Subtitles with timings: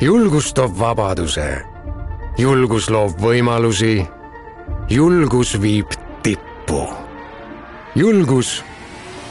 [0.00, 1.62] julgus toob vabaduse,
[2.38, 4.06] julgus loob võimalusi,
[4.90, 6.88] julgus viib tippu.
[7.94, 8.64] julgus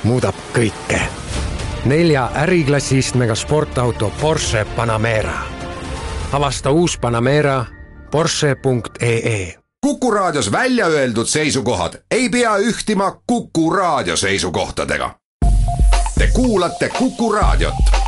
[0.03, 1.01] muudab kõike.
[1.85, 5.39] nelja äriklassi istmega sportauto Porsche Panamera.
[6.31, 7.65] avasta uus Panamera
[8.11, 15.15] Porsche.ee Kuku Raadios välja öeldud seisukohad ei pea ühtima Kuku Raadio seisukohtadega.
[16.17, 18.04] Te kuulate Kuku Raadiot.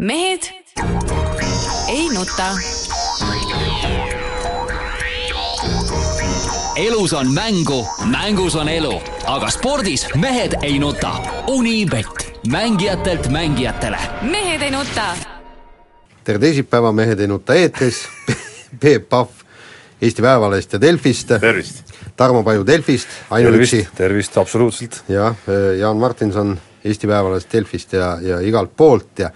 [0.00, 0.40] Mehed
[1.88, 2.56] ei nuta.
[6.76, 11.12] elus on mängu, mängus on elu, aga spordis mehed ei nuta.
[11.46, 13.98] Unibet, mängijatelt mängijatele.
[14.22, 15.16] mehed ei nuta.
[16.24, 18.08] tere teisipäeva, Mehed ei nuta eetris
[18.80, 19.28] Peep Pahv
[20.02, 21.28] Eesti Päevalehest ja Delfist.
[21.40, 21.84] tervist!
[22.16, 23.88] Tarmo Paju Delfist, ainuüksi.
[23.94, 25.04] tervist, absoluutselt.
[25.08, 25.36] jah,
[25.78, 29.30] Jaan Martinson Eesti Päevalehest, Delfist ja, ja igalt poolt ja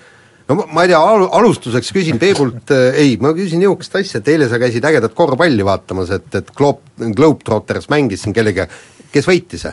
[0.48, 4.20] no ma, ma ei tea, al-, alustuseks küsin Peebult äh,, ei, ma küsin niisugust asja,
[4.20, 6.84] et eile sa käisid ägedat korvpalli vaatamas, et, et Globe,
[7.16, 8.68] Globetrotters mängis siin kellega,
[9.14, 9.68] kes võitis?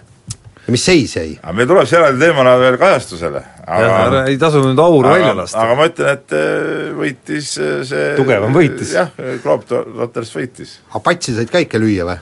[0.62, 1.36] ja mis seis jäi?
[1.42, 3.44] aga meil tuleb see eraldi teemana veel kajastusele.
[3.68, 5.64] jah, ei tasu nüüd auru välja lasta.
[5.66, 8.94] aga ma ütlen, et äh, võitis äh, see tugevam võitis.
[8.96, 9.12] jah,
[9.44, 10.78] Globetrotters võitis.
[10.92, 12.22] aga patsi said ka ikka lüüa või?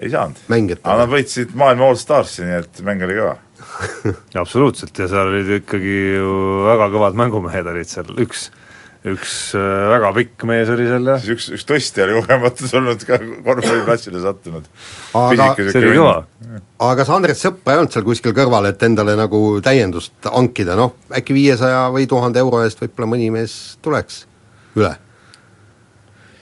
[0.00, 0.42] ei saanud.
[0.48, 3.36] aga nad võitsid maailma allstarsi, nii et mäng oli kõva
[4.42, 6.32] absoluutselt, ja seal olid ikkagi ju
[6.68, 8.50] väga kõvad mängumehed olid seal, üks
[9.00, 13.04] üks äh, väga pikk mees oli seal ja siis üks, üks tõstja oli kogematult olnud
[13.08, 14.66] ka korvpalliplatsile sattunud.
[15.16, 15.46] aga
[16.84, 20.98] aga kas Andres Sõpra ei olnud seal kuskil kõrval, et endale nagu täiendust hankida, noh,
[21.16, 24.26] äkki viiesaja või tuhande euro eest võib-olla mõni mees tuleks
[24.76, 24.92] üle?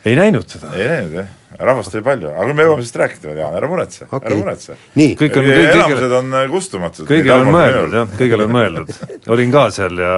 [0.08, 0.70] Ei näinud seda.
[0.76, 1.32] ei näinud jah,
[1.70, 4.78] rahvast oli palju, aga me jõuame sellest rääkida veel, Jaan, ära muretse okay., ära muretse.
[5.22, 7.08] kõik on enamused on kustumatud.
[7.08, 8.94] kõigil on mõeldud jah, kõigil on mõeldud.
[9.34, 10.14] olin ka seal ja,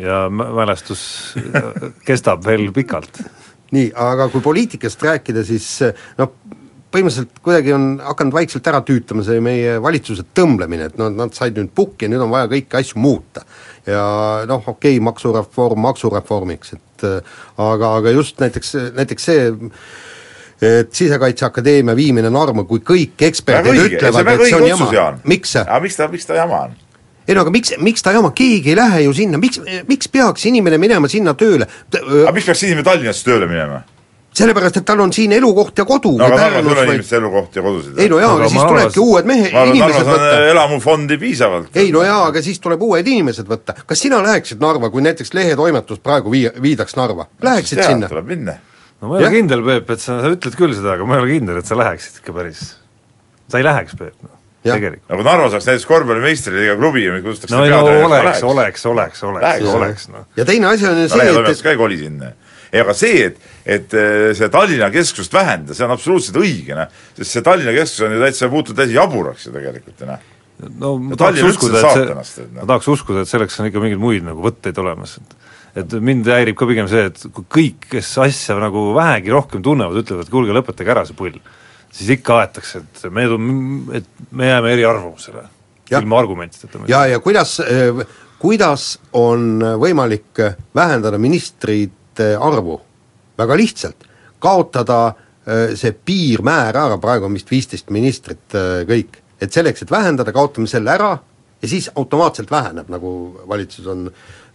[0.00, 1.04] ja mälestus
[2.08, 3.22] kestab veel pikalt.
[3.72, 5.68] nii, aga kui poliitikast rääkida, siis
[6.20, 6.34] noh,
[6.92, 11.58] põhimõtteliselt kuidagi on hakanud vaikselt ära tüütama see meie valitsuse tõmblemine, et noh, nad said
[11.58, 13.44] nüüd pukki ja nüüd on vaja kõiki asju muuta.
[13.86, 14.04] ja
[14.48, 17.06] noh, okei okay,, maksureform maksureformiks, et
[17.58, 19.50] aga, aga just näiteks, näiteks see
[20.62, 25.64] et Sisekaitseakadeemia viimine Narva, kui kõik eksperdid õige, ütlevad, et see on jama, miks see?
[25.66, 26.76] aga miks ta, miks ta jama on?
[27.26, 29.58] ei no aga miks, miks ta jama, keegi ei lähe ju sinna, miks,
[29.88, 31.66] miks peaks inimene minema sinna tööle?
[31.90, 33.82] aga miks peaks inimene Tallinnasse tööle minema?
[34.36, 36.14] Sellepärast, et tal on siin elukoht ja kodu.
[36.18, 38.00] no aga Narvas ei ole inimestel elukoht ja kodusid.
[38.00, 40.34] ei no jaa, aga siis tulebki uued mehe, inimesed võtta.
[40.50, 41.76] elamufondi piisavalt.
[41.76, 43.76] ei no jaa, aga siis tuleb uued inimesed võtta.
[43.86, 48.08] kas sina läheksid Narva, kui näiteks lehetoimetus praegu vii-, viidaks Narva, läheksid sinna?
[48.12, 48.58] tuleb minna.
[49.00, 51.26] no ma ei ole kindel, Peep, et sa, sa ütled küll seda, aga ma ei
[51.26, 52.70] ole kindel, et sa läheksid ikka päris.
[53.52, 55.08] sa ei läheks, Peep, noh tegelikult.
[55.10, 59.72] no kui Narva saaks näiteks korvpallimeistriliiga klubi ja kutsutakse no, no oleks, oleks, oleks, oleks,
[59.74, 60.26] oleks, noh.
[60.38, 62.32] ja teine asi on ju see, et et ka ei koli sinna.
[62.72, 63.96] Ei aga see, et, et
[64.38, 67.00] see Tallinna keskust vähendada, see on absoluutselt õige, noh.
[67.18, 70.28] sest see Tallinna keskus on ju täitsa muutunud täiesti jaburaks ju tegelikult, noh.
[70.80, 74.28] no ma tahaks uskuda, et see, ma tahaks uskuda, et selleks on ikka mingeid muid
[74.28, 75.40] nagu võtteid olemas, et
[75.72, 80.02] et mind häirib ka pigem see, et kui kõik, kes asja nagu vähegi rohkem tunnevad,
[80.02, 81.38] ütlevad, et kuulge, lõpetage ära see pull
[81.92, 83.26] siis ikka aetakse, et me,
[83.98, 85.44] et me jääme eriarvamusele,
[85.92, 86.84] ilma argumentideta.
[86.88, 87.58] ja, ja kuidas,
[88.40, 90.40] kuidas on võimalik
[90.74, 91.20] vähendada
[92.12, 92.80] ministrite arvu?
[93.38, 94.04] väga lihtsalt,
[94.38, 95.14] kaotada
[95.74, 98.52] see piirmäär ära, praegu on vist viisteist ministrit
[98.86, 101.18] kõik, et selleks, et vähendada, kaotame selle ära
[101.62, 104.04] ja siis automaatselt väheneb, nagu valitsus on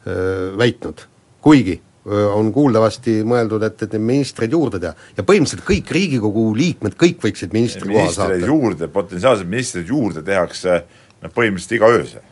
[0.07, 1.01] öö, väitnud.
[1.41, 4.93] kuigi on kuuldavasti mõeldud, et, et ministreid juurde teha.
[5.17, 8.37] ja põhimõtteliselt kõik Riigikogu liikmed, kõik võiksid ministri koha saada.
[8.37, 10.83] juurde, potentsiaalselt ministreid juurde tehakse
[11.23, 12.27] noh, põhimõtteliselt iga öösel.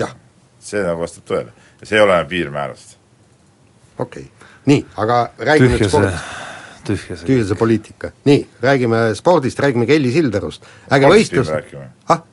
[0.00, 0.16] jah.
[0.60, 1.52] see nagu vastab tõele.
[1.80, 2.96] ja see ei ole piirmäärast.
[3.98, 6.30] Okei okay., nii, aga räägime nüüd spordist.
[6.84, 7.26] tühja see.
[7.26, 8.12] tühja see poliitika.
[8.28, 10.64] nii, räägime spordist, räägime Kelly Sildarust.
[10.92, 11.52] äge võistlus.
[12.08, 12.24] ah?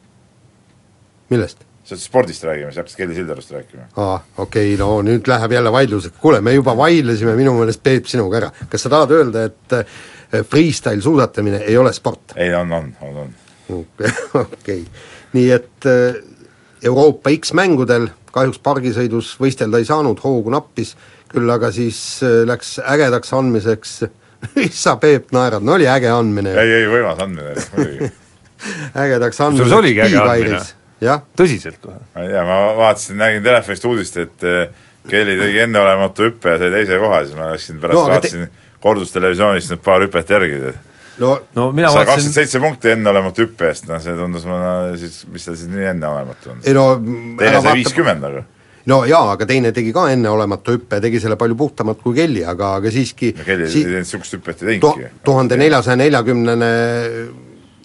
[1.30, 1.68] millest?
[1.84, 3.90] sa spordist räägime, sa hakkasid Kelly Sildarust rääkima.
[3.96, 8.10] aa, okei okay,, no nüüd läheb jälle vaidluseks, kuule, me juba vaidlesime minu meelest Peep
[8.10, 12.36] sinuga ära, kas sa tahad öelda, et eh, freestyle suusatamine ei ole sport?
[12.36, 13.36] ei, on, on, on, on.
[14.46, 14.86] okei
[15.36, 16.22] nii et eh,
[16.82, 20.96] Euroopa X-mängudel kahjuks pargisõidus võistelda ei saanud, hoogu nappis,
[21.32, 23.96] küll aga siis eh, läks ägedaks andmiseks
[24.58, 26.54] mis sa, Peep, naerad, no oli äge andmine.
[26.58, 28.12] ei, ei, võimas andmine oli, muidugi
[29.06, 29.70] ägedaks andmiseks.
[29.70, 30.62] sul oligi äge andmine
[31.38, 31.98] tõsiselt kohe?
[32.16, 36.62] ma ei tea, ma vaatasin, nägin telefonist uudist, et eh, Kelly tegi enneolematu hüppe ja
[36.62, 38.72] sai teise koha, siis ma läksin pärast no, vaatasin te...
[38.84, 40.74] kordustelevisioonist need paar hüpet järgi.
[41.24, 45.24] no, no mina sai kakskümmend seitse punkti enneolematu hüppe eest, noh see tundus mulle siis,
[45.34, 46.66] mis ta siis nii enneolematu on.
[46.66, 46.88] ei no
[47.40, 48.46] teine sai viiskümmend, aga
[48.90, 52.76] no jaa, aga teine tegi ka enneolematu hüppe, tegi selle palju puhtamalt kui Kelly, aga,
[52.82, 55.14] aga siiski Kelly si niisugust hüpet ei teinudki.
[55.26, 56.74] tuhande neljasaja neljakümnene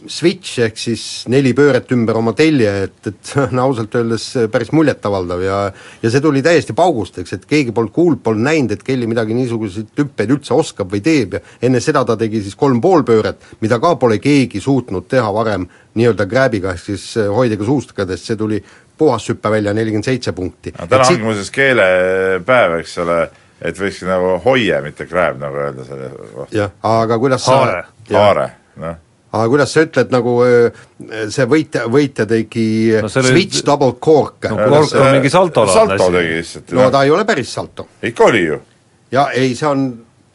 [0.07, 1.03] switch ehk siis
[1.33, 5.59] neli pööret ümber oma telje, et, et see on ausalt öeldes päris muljetavaldav ja
[6.03, 9.37] ja see tuli täiesti paugust, eks, et keegi polnud kuulnud, polnud näinud, et Kelly midagi
[9.37, 13.43] niisuguseid hüppeid üldse oskab või teeb ja enne seda ta tegi siis kolm pool pööret,
[13.65, 15.67] mida ka pole keegi suutnud teha varem
[15.97, 18.61] nii-öelda grab'iga, ehk siis hoidega suustakades, see tuli
[18.99, 20.73] puhashüppe välja nelikümmend seitse punkti.
[20.79, 23.19] no täna ongi muuseas keelepäev, eks ole,
[23.61, 26.53] et võiks nagu hoie, mitte grab, nagu öelda selle kohta.
[26.57, 27.83] jah, aga kuidas haare.
[28.13, 28.49] haare,
[28.83, 29.03] noh
[29.37, 30.35] aga kuidas sa ütled, nagu
[31.35, 32.67] see võitja, võitja tegi
[33.03, 33.67] no, switch oli...
[33.67, 36.73] double cork no cork on mingi salto salto tegi lihtsalt.
[36.79, 37.89] no ta ei ole päris salto.
[38.07, 38.61] ikka oli ju.
[39.13, 39.85] ja ei, see on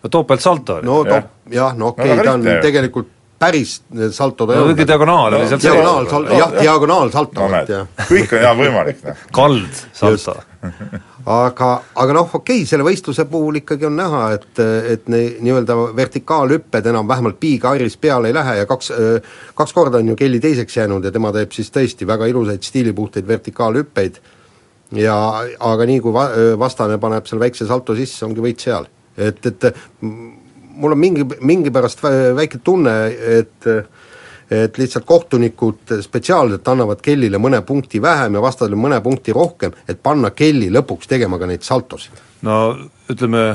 [0.04, 0.90] no topeltsalto oli.
[0.90, 3.76] no top, jah, no okei okay,, ta on tegelikult päris
[4.14, 4.82] salto ta ei olnud.
[4.88, 7.88] diagonaal oli seal diagonaalsalto, jah, diagonaalsalto no,, jah.
[8.10, 9.24] kõik on jah võimalik, noh.
[9.38, 11.70] kald salto aga,
[12.04, 14.62] aga noh, okei okay,, selle võistluse puhul ikkagi on näha, et,
[14.94, 18.92] et ne-, nii-öelda vertikaalhüpped enam vähemalt piigarris peale ei lähe ja kaks,
[19.58, 23.28] kaks korda on ju Kelly teiseks jäänud ja tema teeb siis tõesti väga ilusaid stiilipuhtaid
[23.28, 24.22] vertikaalhüppeid
[25.02, 25.18] ja
[25.72, 26.30] aga nii, kui va-,
[26.60, 28.90] vastane paneb selle väikse salto sisse, ongi võit seal.
[29.18, 29.74] et, et
[30.76, 32.04] mul on mingi, mingi pärast
[32.38, 32.96] väike tunne,
[33.40, 33.70] et
[34.52, 40.02] et lihtsalt kohtunikud spetsiaalselt annavad Kellile mõne punkti vähem ja vastasele mõne punkti rohkem, et
[40.04, 42.20] panna Kelly lõpuks tegema ka neid saltosid.
[42.44, 42.58] no
[43.08, 43.46] ütleme,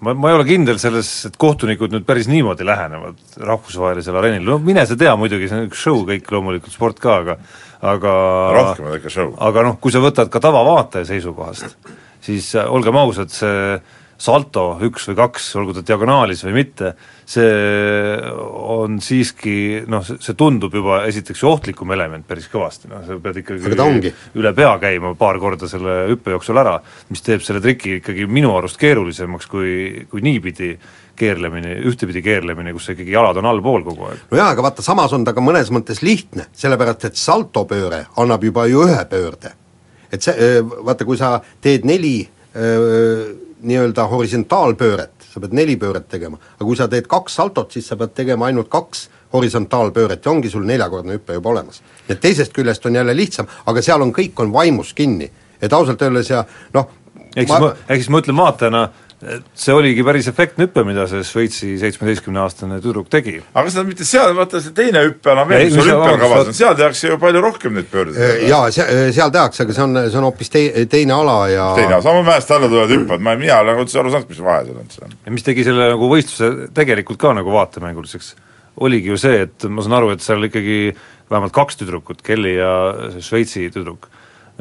[0.00, 4.56] ma, ma ei ole kindel selles, et kohtunikud nüüd päris niimoodi lähenevad rahvusvahelisel areenil, no
[4.64, 7.36] mine sa tea muidugi, see on üks show kõik loomulikult, sport ka, aga
[7.84, 8.14] aga
[8.56, 9.34] rohkem on ikka show.
[9.44, 11.76] aga noh, kui sa võtad ka tavavaataja seisukohast,
[12.24, 13.76] siis olgem ausad, see
[14.20, 16.94] salto üks või kaks, olgu ta diagonaalis või mitte,
[17.26, 17.50] see
[18.44, 23.40] on siiski noh, see tundub juba esiteks ju ohtlikum element päris kõvasti, noh sa pead
[23.42, 26.76] ikkagi üle pea käima paar korda selle hüppe jooksul ära,
[27.10, 29.72] mis teeb selle triki ikkagi minu arust keerulisemaks kui,
[30.10, 30.74] kui niipidi
[31.16, 34.24] keerlemine, ühtepidi keerlemine, kus ikkagi jalad on allpool kogu aeg.
[34.30, 38.44] no jaa, aga vaata, samas on ta ka mõnes mõttes lihtne, sellepärast et saltopööre annab
[38.46, 39.54] juba ju ühe pöörde.
[40.12, 42.18] et see, vaata, kui sa teed neli
[42.54, 47.88] öö, nii-öelda horisontaalpööret, sa pead neli pööret tegema, aga kui sa teed kaks saltot, siis
[47.88, 51.82] sa pead tegema ainult kaks horisontaalpööret ja ongi sul neljakordne hüpe juba olemas.
[52.08, 55.30] et teisest küljest on jälle lihtsam, aga seal on, kõik on vaimus kinni.
[55.62, 56.44] et ausalt öeldes ja
[56.74, 56.88] noh
[57.36, 58.88] ehk siis ma, ehk siis ma ütlen vaatajana,
[59.56, 63.36] see oligi päris efektne hüpe, mida see Šveitsi seitsmeteistkümneaastane tüdruk tegi.
[63.54, 66.76] aga seda mitte seal, vaata see teine hüppe enam veel, mis sul hüppekavas on, seal
[66.78, 68.46] tehakse ju palju rohkem neid pöördeid.
[68.50, 71.96] Jaa, se-, seal tehakse, aga see on, see on hoopis tei-, teine ala ja teine
[71.96, 74.66] ala, sama mäest alla tulevad hüppad, ma, mina ei ole üldse aru saanud, mis vahe
[74.68, 75.16] seal üldse on.
[75.26, 78.34] ja mis tegi selle nagu võistluse tegelikult ka nagu vaatemänguliseks,
[78.84, 80.78] oligi ju see, et ma saan aru, et seal ikkagi
[81.30, 82.74] vähemalt kaks tüdrukut, Kelly ja
[83.24, 84.10] Šveitsi tüdruk,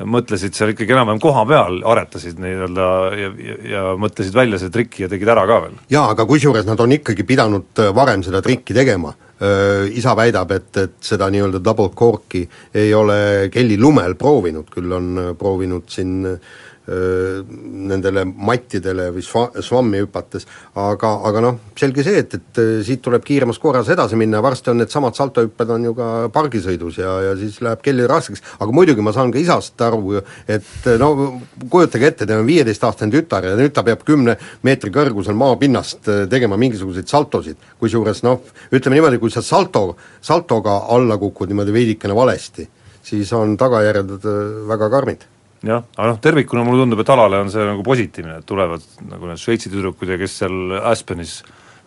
[0.01, 2.87] mõtlesid seal ikkagi enam-vähem koha peal, aretasid nii-öelda
[3.17, 5.75] ja, ja, ja mõtlesid välja selle triki ja tegid ära ka veel.
[5.93, 9.13] jaa, aga kusjuures nad on ikkagi pidanud äh, varem seda trikki tegema.
[9.43, 12.43] Äh, isa väidab, et, et seda nii-öelda double cork'i
[12.73, 16.53] ei ole Kelly lumel proovinud, küll on äh, proovinud siin äh,
[16.87, 20.43] nendele mattidele või sva-, svammi hüpates,
[20.75, 24.41] aga, aga noh, selge see, et, et siit tuleb kiiremas korras edasi minna.
[24.43, 28.75] Varsti on needsamad saltohüpped on ju ka pargisõidus ja, ja siis läheb kellil raskeks, aga
[28.75, 30.19] muidugi ma saan ka isast aru,
[30.51, 31.11] et no
[31.71, 34.35] kujutage ette, teil on viieteistaastane tütar ja nüüd ta peab kümne
[34.67, 38.43] meetri kõrgusel maapinnast tegema mingisuguseid saltosid, kusjuures noh,
[38.75, 42.67] ütleme niimoodi, kui sa salto, saltoga alla kukud niimoodi veidikene valesti,
[43.03, 44.19] siis on tagajärjed
[44.67, 45.29] väga karmid
[45.63, 49.29] jah, aga noh, tervikuna mulle tundub, et alale on see nagu positiivne, et tulevad nagu
[49.29, 51.39] need Šveitsi tüdrukud ja kes seal Aspenis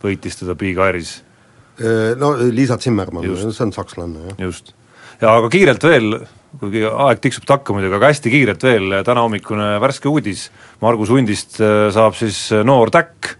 [0.02, 1.18] võitis teda Big Airis.
[2.16, 4.38] No Liisa Zimmermann, see on sakslane, jah.
[4.46, 4.72] just.
[5.20, 6.14] ja aga kiirelt veel,
[6.60, 10.46] kuigi aeg tiksub takka muidugi, aga hästi kiirelt veel, tänahommikune värske uudis,
[10.80, 13.34] Margus Hundist äh, saab siis äh, noor täkk,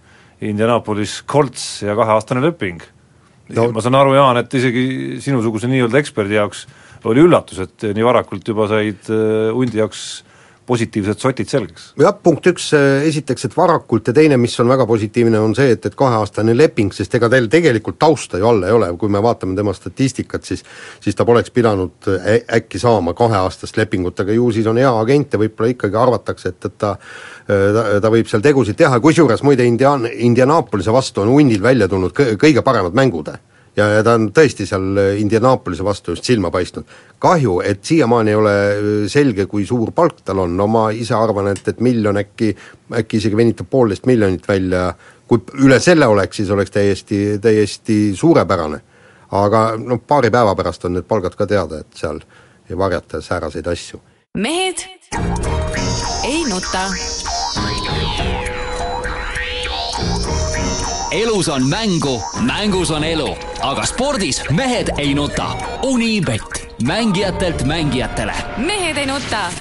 [0.45, 2.83] Indianapolis Colts ja kaheaastane leping
[3.55, 3.71] no..
[3.73, 4.83] ma saan aru, Jaan, et isegi
[5.23, 6.67] sinusuguse nii-öelda eksperdi jaoks
[7.07, 10.05] oli üllatus, et nii varakult juba said äh, hundi jaoks
[10.67, 11.91] positiivsed sotid selgeks?
[11.99, 15.71] jah, punkt üks, äh, esiteks, et varakult ja teine, mis on väga positiivne, on see,
[15.77, 19.21] et, et kaheaastane leping, sest ega teil tegelikult tausta ju all ei ole, kui me
[19.23, 20.65] vaatame tema statistikat, siis
[21.03, 22.07] siis ta poleks pidanud
[22.57, 26.65] äkki saama kaheaastast lepingut, aga ju siis on hea agent ja võib-olla ikkagi arvatakse, et,
[26.65, 26.95] et ta
[27.47, 32.15] ta, ta võib seal tegusid teha, kusjuures muide Indian-, Indianapolise vastu on hundil välja tulnud
[32.15, 33.31] kõ-, kõige paremad mängud
[33.77, 36.85] ja, ja ta on tõesti seal Indianapolise vastu just silma paistnud.
[37.19, 41.15] kahju, et siiamaani ei ole äh, selge, kui suur palk tal on, no ma ise
[41.17, 42.55] arvan, et, et miljon äkki,
[43.01, 44.91] äkki isegi venitab poolteist miljonit välja,
[45.27, 48.81] kui üle selle oleks, siis oleks täiesti, täiesti suurepärane.
[49.31, 52.21] aga noh, paari päeva pärast on need palgad ka teada, et seal
[52.69, 54.01] ei varjata sääraseid asju.
[54.37, 54.85] mehed
[56.23, 56.87] ei nuta.
[61.11, 63.29] Elus on mängu, mängus on elu,
[63.61, 65.51] aga spordis mehed ei nuta.
[65.83, 68.33] Unibet, mängijatelt mängijatele.
[68.57, 69.51] mehed ei nuta.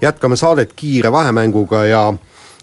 [0.00, 2.14] jätkame saadet kiire vahemänguga ja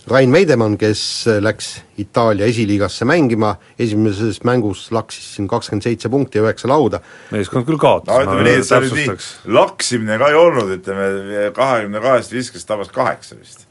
[0.08, 6.44] Rain Veidemann, kes läks Itaalia esiliigasse mängima, esimeses mängus laksis siin kakskümmend seitse punkti ja
[6.44, 7.00] üheksa lauda.
[7.32, 12.68] meeskond küll kaotas no ütleme nii, nii laksimine ka ei olnud, ütleme kahekümne kahest viskest
[12.68, 13.68] tabas kaheksa vist.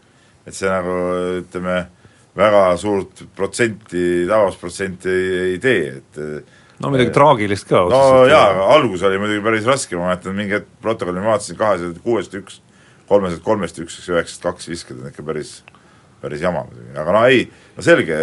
[0.46, 0.98] et see nagu
[1.40, 1.86] ütleme,
[2.38, 7.84] väga suurt protsenti, tabas protsenti ei, ei tee, et no midagi äh, traagilist ka.
[7.90, 11.58] no jaa, aga algus oli muidugi päris raske, ma mäletan mingi hetk protokolli ma vaatasin,
[11.60, 12.58] kahesed kuuest üks,
[13.10, 15.60] kolmesed kolmest üks, üheksast kaks viskad on ikka päris
[16.24, 17.42] päris jama muidugi, aga no ei,
[17.76, 18.18] no selge,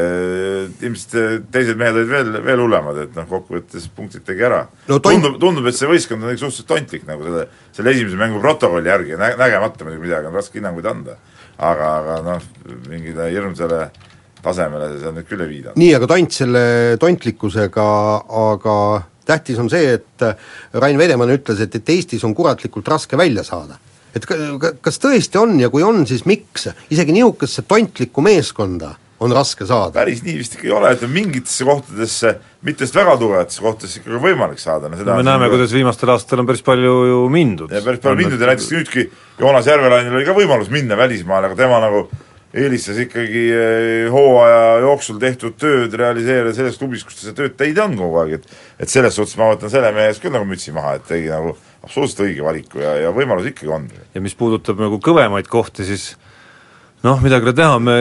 [0.81, 4.97] ilmselt teised mehed olid veel, veel hullemad, et noh, kokkuvõttes punktid tegi ära no,.
[5.03, 7.45] tundub, tundub, et see võistkond on ikka suhteliselt tontlik nagu selle,
[7.77, 11.19] selle esimese mängu protokolli järgi, nä-, nägemata muidugi midagi, on raske hinnanguid anda.
[11.61, 12.49] Aga, aga noh,
[12.89, 13.85] mingile hirmsale
[14.41, 15.77] tasemele on nüüd küll ei viidanud.
[15.77, 16.63] nii, aga tont selle
[17.01, 17.87] tontlikkusega,
[18.47, 18.75] aga
[19.29, 20.27] tähtis on see, et
[20.73, 23.77] Rain Vedemann ütles, et, et Eestis on kuratlikult raske välja saada
[24.15, 24.25] et
[24.83, 29.93] kas tõesti on ja kui on, siis miks, isegi niisugusesse tontlikku meeskonda on raske saada?
[29.99, 32.33] päris nii vist ikka ei ole, et mingitesse kohtadesse,
[32.67, 36.43] mitte just väga tugevatesse kohtadesse ikkagi võimalik saada, no seda me näeme, kuidas viimastel aastatel
[36.43, 37.71] on päris palju ju mindud.
[37.73, 39.07] ja päris palju mindud ja näiteks nüüdki
[39.41, 42.05] Joonas Järvelainil oli ka võimalus minna välismaale, aga tema nagu
[42.51, 47.83] eelistas ikkagi eh, hooaja jooksul tehtud tööd realiseerida selles klubis, kus ta seda tööd teinud
[47.85, 50.73] on kogu aeg, et et selles suhtes ma võtan selle mehe ees küll nagu mütsi
[50.75, 53.87] maha, et tegi nagu absoluutselt õige valiku ja, ja võimalus ikkagi on.
[54.15, 56.11] ja mis puudutab nagu kõvemaid kohti, siis
[57.03, 57.97] noh, midagi ei ole teha, me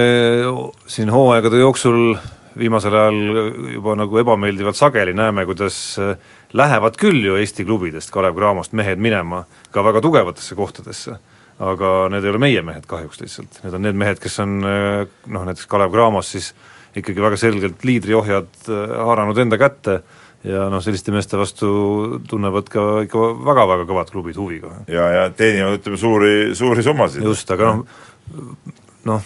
[0.90, 2.14] siin hooaegade jooksul
[2.58, 3.18] viimasel ajal
[3.76, 6.16] juba nagu ebameeldivalt sageli näeme, kuidas äh,
[6.52, 11.16] lähevad küll ju Eesti klubidest, Kalev Cramost mehed minema ka väga tugevatesse kohtadesse,
[11.60, 15.04] aga need ei ole meie mehed kahjuks lihtsalt, need on need mehed, kes on äh,
[15.30, 16.52] noh, näiteks Kalev Cramos siis
[16.98, 20.00] ikkagi väga selgelt liidriohjad äh, haaranud enda kätte
[20.44, 21.70] ja noh, selliste meeste vastu
[22.28, 24.72] tunnevad ka ikka väga-väga kõvad klubid huvi ka.
[24.90, 27.24] ja, ja teenivad ütleme suuri, suuri summasid.
[27.24, 28.00] just, aga noh,
[29.08, 29.22] noh,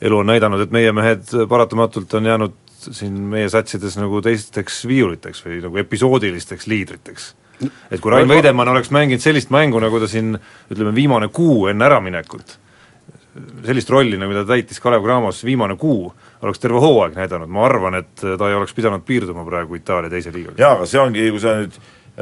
[0.00, 5.42] elu on näidanud, et meie mehed paratamatult on jäänud siin meie satsides nagu teisteks viiuliteks
[5.46, 7.34] või nagu episoodilisteks liidriteks.
[7.90, 10.36] et kui Rain Veidemann oleks mänginud sellist mängu, nagu ta siin
[10.70, 12.58] ütleme, viimane kuu enne äraminekut,
[13.64, 17.96] sellist rolli, nagu ta täitis Kalev Cramos viimane kuu, oleks terve hooaeg näidanud, ma arvan,
[18.02, 20.60] et ta ei oleks pidanud piirduma praegu Itaalia teise liigaga.
[20.60, 21.78] jaa, aga see ongi, kui sa nüüd,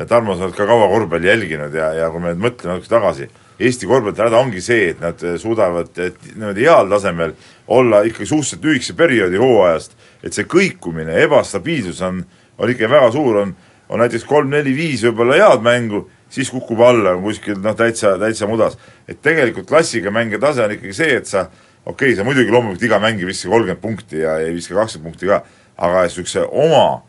[0.09, 3.29] Tarmo, sa oled ka kaua korvpalli jälginud ja, ja kui me nüüd mõtleme natuke tagasi,
[3.59, 7.37] Eesti korvpalli häda ongi see, et nad suudavad niimoodi heal tasemel
[7.71, 9.95] olla ikkagi suhteliselt lühikese perioodi hooajast,
[10.27, 12.25] et see kõikumine, ebastabiilsus on,
[12.59, 13.55] on ikka väga suur, on,
[13.89, 16.03] on näiteks kolm-neli-viis võib-olla head mängu,
[16.35, 18.79] siis kukub alla kuskil noh, täitsa, täitsa mudas.
[19.09, 21.47] et tegelikult klassiga mängija tase on ikkagi see, et sa
[21.85, 25.13] okei okay,, sa muidugi loomulikult iga mäng ei viska kolmkümmend punkti ja ei viska kakskümmend
[25.13, 25.43] punkti ka,
[25.77, 27.03] aga niisuguse oma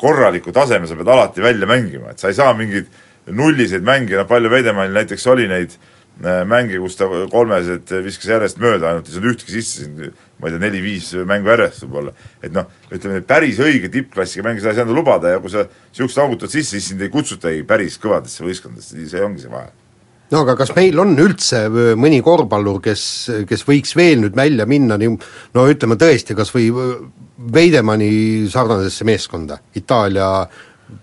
[0.00, 2.88] korraliku taseme sa pead alati välja mängima, et sa ei saa mingeid
[3.30, 8.62] nulliseid mänge, no palju Veidemannil näiteks oli neid äh, mänge, kus ta kolmesed viskas järjest
[8.62, 9.88] mööda, ainult ei saanud ühtki sisse
[10.42, 12.14] ma ei tea, neli-viis mängu järjest võib-olla.
[12.42, 16.18] et noh, ütleme päris õige tippklassiga mänge sa ei saanud lubada ja kui sa niisugust
[16.18, 19.70] augutad sisse, siis sind ei kutsutagi päris kõvadesse võistkondadesse, see ongi see vahe
[20.32, 21.66] no aga kas meil on üldse
[22.00, 23.04] mõni korvpallur, kes,
[23.48, 25.14] kes võiks veel nüüd välja minna nii
[25.54, 26.72] no ütleme tõesti, kas või
[27.52, 30.28] Veidemanni sarnasesse meeskonda, Itaalia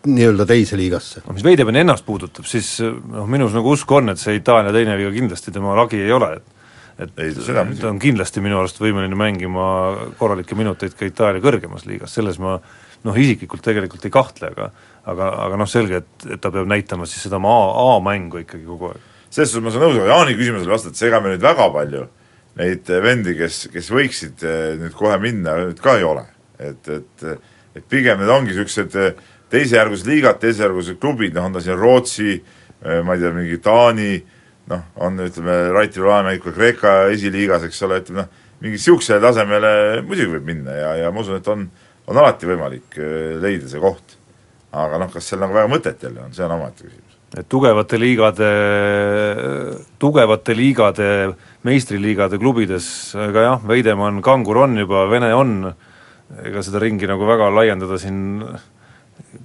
[0.05, 1.24] nii-öelda teise liigasse?
[1.25, 4.98] no mis Veidemanni ennast puudutab, siis noh, minus nagu usku on, et see Itaalia teine
[5.00, 6.55] liiga kindlasti tema lagi ei ole, et
[7.00, 9.65] et ei, ta on kindlasti minu arust võimeline mängima
[10.19, 12.58] korralikke minuteid ka Itaalia kõrgemas liigas, selles ma
[13.08, 14.72] noh, isiklikult tegelikult ei kahtle, aga
[15.10, 18.67] aga, aga noh, selge, et, et ta peab näitama siis seda oma A, A-mängu ikkagi
[18.67, 21.69] kogu aeg selles suhtes ma saan nõus, aga Jaani küsimusele vastates, ega me nüüd väga
[21.74, 22.05] palju
[22.60, 26.25] neid vendi, kes, kes võiksid eh, nüüd kohe minna, nüüd ka ei ole.
[26.60, 27.27] et, et,
[27.77, 28.98] et pigem need ongi niisugused
[29.50, 34.13] teisejärgulised liigad, teisejärgulised klubid, noh on ta siin Rootsi, eh, ma ei tea, mingi Taani,
[34.70, 39.74] noh, on ütleme, Raiti Laemäik ka Kreeka esiliigas, eks ole, ütleme noh, mingi niisugusele tasemele
[40.06, 41.68] muidugi võib minna ja, ja ma usun, et on,
[42.10, 42.98] on alati võimalik
[43.39, 44.18] leida see koht.
[44.70, 47.98] aga noh, kas seal nagu väga mõtet jälle on, see on omaette küsimus et tugevate
[48.00, 48.48] liigade,
[50.01, 51.10] tugevate liigade,
[51.68, 52.88] meistriliigade klubides,
[53.27, 55.53] ega jah, Veidemann, Kangur on juba, Vene on,
[56.46, 58.41] ega seda ringi nagu väga laiendada siin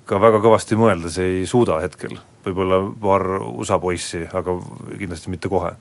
[0.08, 4.56] ka väga kõvasti mõeldes ei suuda hetkel, võib-olla paar USA poissi, aga
[4.98, 5.74] kindlasti mitte kohe.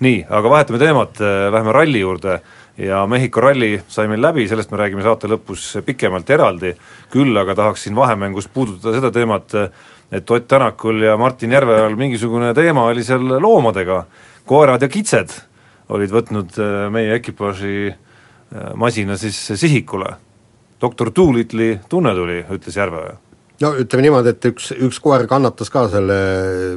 [0.00, 1.20] nii, aga vahetame teemat,
[1.52, 2.40] lähme ralli juurde
[2.76, 6.74] ja Mehhiko ralli sai meil läbi, sellest me räägime saate lõpus pikemalt eraldi,
[7.10, 9.54] küll aga tahaksin vahemängus puudutada seda teemat,
[10.12, 14.04] et Ott Tänakul ja Martin Järveojal mingisugune teema oli seal loomadega,
[14.46, 15.32] koerad ja kitsed
[15.88, 16.58] olid võtnud
[16.92, 17.94] meie ekipaaži
[18.74, 20.16] masina siis sihikule.
[20.80, 23.16] Doktor Doolittle'i tunne tuli, ütles Järveoja
[23.62, 26.18] no ütleme niimoodi, et üks, üks koer kannatas ka selle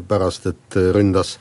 [0.08, 1.38] pärast, et ründas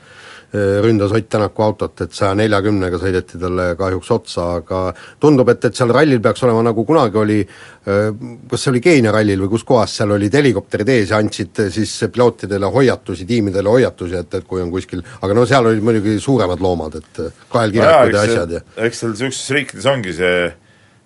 [0.81, 4.79] ründas Ott Tänaku autot, et saja neljakümnega sõideti talle kahjuks otsa, aga
[5.21, 7.37] tundub, et, et seal rallil peaks olema nagu kunagi oli,
[7.85, 11.93] kas see oli Keenia rallil või kus kohas, seal olid helikopterid ees ja andsid siis
[12.09, 16.65] pilootidele hoiatusi, tiimidele hoiatusi, et, et kui on kuskil, aga no seal olid muidugi suuremad
[16.65, 17.21] loomad, et
[17.53, 20.49] kaelkirjakud ja asjad ja eks seal niisugustes riikides ongi see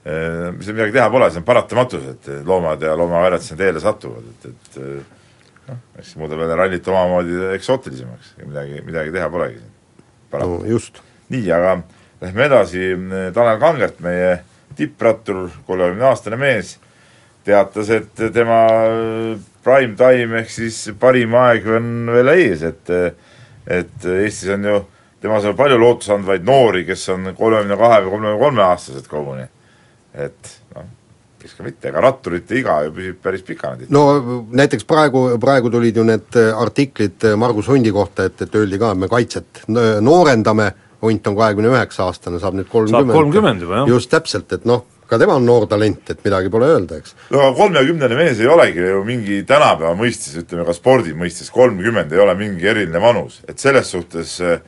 [0.04, 4.50] mis midagi teha pole, see on paratamatus, et loomad ja loomaväljad sinna teele satuvad, et,
[4.50, 4.80] et
[5.70, 9.72] noh, eks see muudab jälle rallit omamoodi eksootilisemaks ja midagi, midagi teha polegi siin.
[10.34, 11.00] no just.
[11.32, 11.78] nii, aga
[12.22, 12.90] lähme edasi,
[13.34, 14.42] Tanel Kangert, meie
[14.76, 16.76] tipprattur, kolmekümne aastane mees,
[17.48, 18.60] teatas, et tema
[19.64, 22.98] prime time ehk siis parim aeg on veel ees, et
[23.64, 24.80] et Eestis on ju
[25.24, 29.48] temas on palju lootusandvaid noori, kes on kolmekümne kahe või kolmekümne kolme aastased koguni
[30.14, 30.86] et noh,
[31.44, 33.90] miks ka mitte, ega ratturite iga ju püsib päris pikana.
[33.90, 34.06] no
[34.52, 39.04] näiteks praegu, praegu tulid ju need artiklid Margus Hundi kohta, et, et öeldi ka, et
[39.06, 40.72] me kaitset noorendame,
[41.04, 43.10] Hunt on kahekümne üheksa aastane, saab nüüd kolmkümmend.
[43.10, 43.90] saab kolmkümmend juba, jah.
[43.92, 47.16] just täpselt, et noh, ka tema on noor talent, et midagi pole öelda, eks.
[47.34, 52.16] no aga kolmekümnene mees ei olegi ju mingi tänapäeva mõistes, ütleme ka spordi mõistes, kolmkümmend
[52.16, 54.62] ei ole mingi eriline vanus, et selles suhtes äh,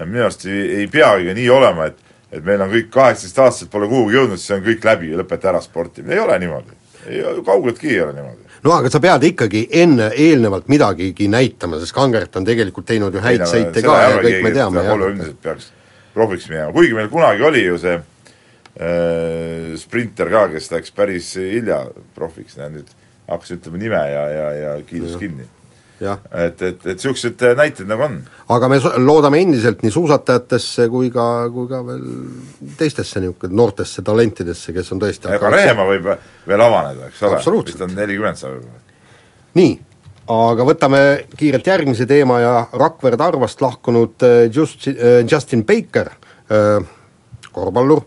[0.00, 4.16] minu arust ei, ei peagi nii olema, et et meil on kõik kaheksateistaastased, pole kuhugi
[4.16, 6.78] jõudnud, siis on kõik läbi ja lõpeta ära sportimine, ei ole niimoodi.
[7.06, 8.48] ei, kaugeltki ei ole niimoodi.
[8.64, 13.20] no aga sa pead ikkagi enne, eelnevalt midagigi näitama, sest Kangert on tegelikult teinud ju
[13.24, 14.86] häid sõite ka ja kõik me teame.
[14.88, 15.70] kolmekümneselt peaks
[16.14, 21.84] profiks minema, kuigi meil kunagi oli ju see äh, sprinter ka, kes läks päris hilja
[22.16, 22.88] profiks, nüüd
[23.28, 25.48] hakkas ütlema nime ja, ja, ja kiidus kinni
[26.02, 28.18] et, et, et niisugused näited nagu on.
[28.56, 32.04] aga me loodame endiselt nii suusatajatesse kui ka, kui ka veel
[32.78, 36.12] teistesse niisugune noortesse talentidesse, kes on tõesti ega Rehemaa võib
[36.48, 38.82] veel avaneda, eks ole, vist on nelikümmend saab juba.
[39.58, 39.72] nii,
[40.30, 41.02] aga võtame
[41.36, 46.12] kiirelt järgmise teema ja Rakvere Tarvast lahkunud äh, just, äh, Justin Baker,
[46.50, 46.82] äh,
[47.52, 48.06] korvpallur,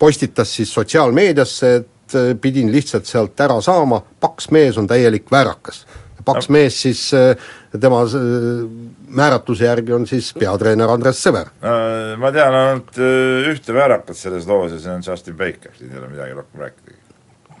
[0.00, 5.84] postitas siis sotsiaalmeediasse, et pidin lihtsalt sealt ära saama, paks mees on täielik väärakas
[6.24, 6.56] paks no.
[6.56, 7.32] mees siis äh,
[7.80, 8.64] tema äh,
[9.08, 11.76] määratluse järgi on siis peatreener Andres Sõber no,.
[12.22, 16.00] ma tean ainult äh, ühte väärakat selles loos ja see on Justin Baker, siin ei
[16.00, 16.98] ole midagi rohkem rääkida.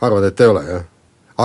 [0.00, 0.88] arvad, et ei ole, jah?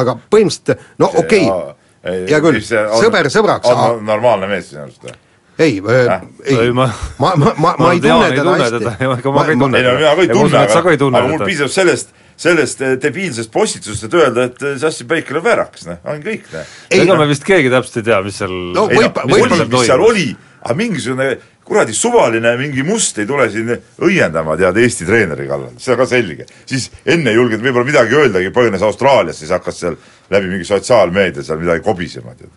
[0.02, 5.18] aga põhimõtteliselt, no okei okay., hea küll, sõber sõbraks on normaalne mees sinu arust või?
[5.58, 8.94] ei äh,, ei, ma, ma, ma, ma, ma ei tunne teda hästi.
[9.00, 11.72] ega ma ka ei tunne ei no mina ka ei tunne, aga, aga mul piisab
[11.74, 16.48] sellest, sellest eh, debiilsest postitusest, et öelda, et Sassi Baker on väärakas, noh, on kõik,
[16.54, 16.74] noh.
[16.94, 20.04] ega me vist keegi täpselt ei tea, mis seal no võib, võib, oli, mis seal
[20.06, 20.28] oli,
[20.62, 21.32] aga mingisugune
[21.68, 26.08] kuradi suvaline mingi must ei tule siin õiendama, tead, Eesti treeneri kallal, see on ka
[26.08, 26.46] selge.
[26.70, 30.00] siis enne ei julgenud võib-olla midagi öeldagi, põgenes Austraaliasse, siis hakkas seal
[30.32, 32.54] läbi mingi sotsiaalmeedia seal midagi kobisema, tead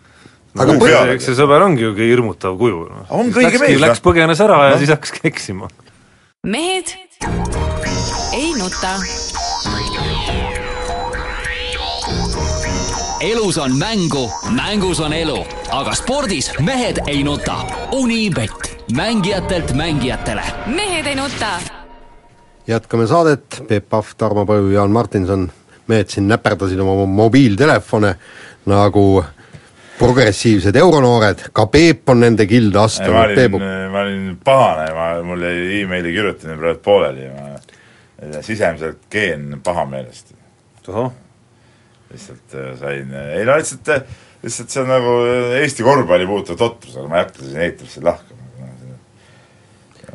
[0.59, 3.05] aga peale, eks see sõber ongi ju kõige hirmutav kuju no..
[3.15, 3.79] on kõige mees.
[3.83, 4.69] Läks põgenes ära no.
[4.73, 5.71] ja siis hakkaski eksima.
[6.43, 6.95] mehed
[8.35, 8.97] ei nuta
[13.21, 17.55] elus on mängu, mängus on elu, aga spordis mehed ei nuta.
[17.91, 20.41] Unibet, mängijatelt mängijatele.
[20.65, 21.59] mehed ei nuta.
[22.67, 25.51] jätkame saadet, Peep Pahv, Tarmo Põlv, Jaan Martinson,
[25.87, 28.15] mehed siin näperdasid oma mobiiltelefone
[28.65, 29.23] nagu
[29.99, 35.45] progressiivsed euronoored, ka Peep on nende kilda astunud, ma olin, ma olin pahane, ma, mul
[35.45, 37.51] jäi emaili kirjutamine praegu pooleli, ma
[38.41, 40.33] sisemiselt geen pahameelest.
[42.11, 44.03] lihtsalt äh, sain, äh, ei no lihtsalt, äh,
[44.43, 45.15] lihtsalt see on nagu
[45.61, 48.39] Eesti korvpalli puudutav totrus, aga ma ei hakka siin eetrisse lahkama.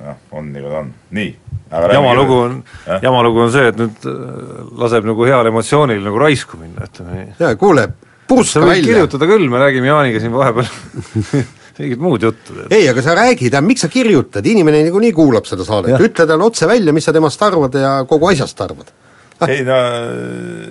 [0.07, 1.31] noh, on nagu ta on, nii.
[1.73, 2.57] jama lugu on,
[3.03, 4.05] jama lugu on see, et nüüd
[4.79, 7.37] laseb nagu heal emotsioonil nagu raisku minna, ütleme nii.
[7.41, 7.89] jaa, kuule,
[8.29, 8.85] puska välja.
[8.93, 10.69] kirjutada küll, me räägime Jaaniga siin vahepeal
[11.81, 12.61] mingit muud juttu.
[12.71, 16.69] ei, aga sa räägid, miks sa kirjutad, inimene niikuinii kuulab seda saadet, ütle talle otse
[16.69, 18.93] välja, mis sa temast arvad ja kogu asjast arvad.
[19.45, 19.77] Ei no,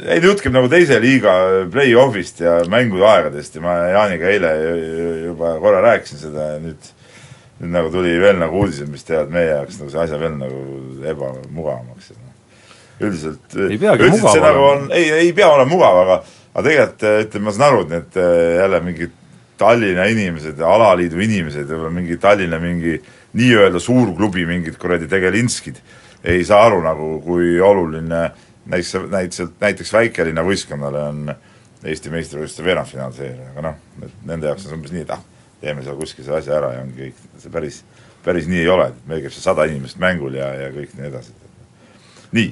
[0.10, 1.36] ei jutt käib nagu teise liiga
[1.70, 4.54] play-off'ist ja mängude aegadest ja ma Jaaniga eile
[5.28, 6.94] juba korra rääkisin seda ja nüüd
[7.60, 10.64] nüüd nagu tuli veel nagu uudised, mis teevad meie jaoks nagu see asja veel nagu
[11.12, 12.16] ebamugavamaks.
[13.06, 16.18] üldiselt, üldiselt see nagu on, ei, ei pea olema mugav, aga
[16.56, 18.20] aga tegelikult ütleme, ma saan aru, et need
[18.64, 19.16] jälle mingid
[19.58, 22.98] Tallinna inimesed alaliidu inimesed, mingi Tallinna mingi
[23.36, 25.80] nii-öelda suurklubi mingid kuradi tegelinskid
[26.26, 28.32] ei saa aru nagu, kui oluline
[28.66, 31.36] näiteks, näiteks, näiteks väikelinna võistkonnale on
[31.86, 33.76] Eesti meistrivõistluste veerandfinaal seeria, aga noh,
[34.26, 35.22] nende jaoks on see umbes nii, et ah,
[35.62, 37.82] teeme seal kuskil selle asja ära ja ongi kõik, see päris,
[38.26, 41.12] päris nii ei ole, et meil käib seal sada inimest mängul ja, ja kõik nii
[41.12, 41.36] edasi.
[42.34, 42.48] nii,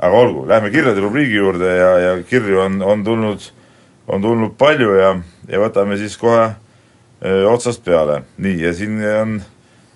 [0.00, 3.50] aga olgu, lähme kirjade rubriigi juurde ja, ja kirju on, on tulnud,
[4.10, 5.14] on tulnud palju ja,
[5.48, 6.50] ja võtame siis kohe
[7.24, 8.22] öö, otsast peale.
[8.38, 9.40] nii, ja siin on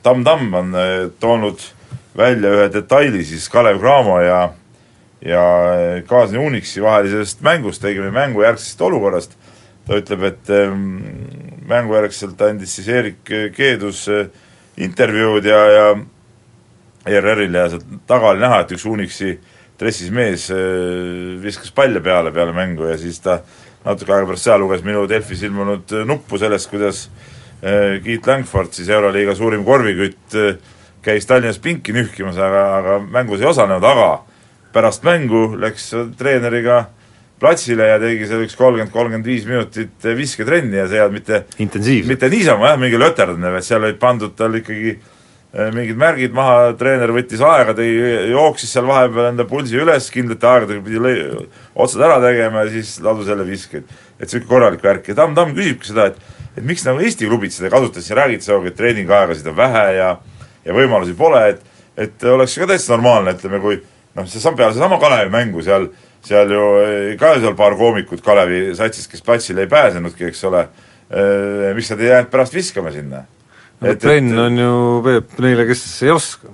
[0.02, 1.62] Tamm Tamm on öö, toonud
[2.16, 4.52] välja ühe detaili siis Kalev Cramo ja
[5.24, 5.42] ja
[6.06, 9.38] Kaasani Unixi vahelisest mängust, õigemini mängujärgsest olukorrast.
[9.84, 10.50] ta ütleb, et
[11.68, 14.28] mängujärgselt andis siis Eerik Keedus äh,
[14.80, 15.88] intervjuud ja, ja
[17.04, 19.34] ERR-il ja sealt taga oli näha, et üks Unixi
[19.84, 23.42] dressis mees äh, viskas palle peale, peale mängu ja siis ta
[23.84, 27.06] natuke aega pärast seda luges minu Delfis ilmunud äh, nuppu sellest, kuidas
[27.64, 30.34] Keith Langford, siis Euroliiga suurim korvikütt,
[31.00, 34.08] käis Tallinnas pinki nühkimas, aga, aga mängus ei osalenud, aga
[34.74, 35.86] pärast mängu läks
[36.18, 36.82] treeneriga
[37.40, 41.42] platsile ja tegi seal üks kolmkümmend, kolmkümmend viis minutit visketrenni ja see ei olnud mitte
[42.08, 45.13] mitte niisama jah, mingi löterdamine, vaid seal olid pandud tal ikkagi eh,
[45.54, 47.98] mingid märgid maha, treener võttis aega, tegi,
[48.32, 51.18] jooksis seal vahepeal enda pulsi üles, kindlate aegadega pidi lõi,
[51.78, 53.84] otsad ära tegema ja siis ladus jälle viskeid.
[54.18, 56.18] et niisugune korralik värk ja Tamm Tamm küsibki seda, et
[56.56, 60.08] et miks nagu Eesti klubid seda kasutasid, siin räägiti sinuga, et treeningaegasid on vähe ja
[60.64, 61.62] ja võimalusi pole, et
[61.96, 63.78] et oleks ka täitsa normaalne, ütleme, kui
[64.14, 65.86] noh, seesama, peale sedasama Kalevi mängu seal,
[66.26, 66.64] seal ju
[67.20, 70.66] ka seal paar koomikut Kalevi satsist, kes platsile ei pääsenudki, eks ole,
[71.74, 73.22] miks nad ei jäänud pärast viskama sinna?
[73.92, 76.50] Et, trenn on ju, Peep, neile, kes ei oska.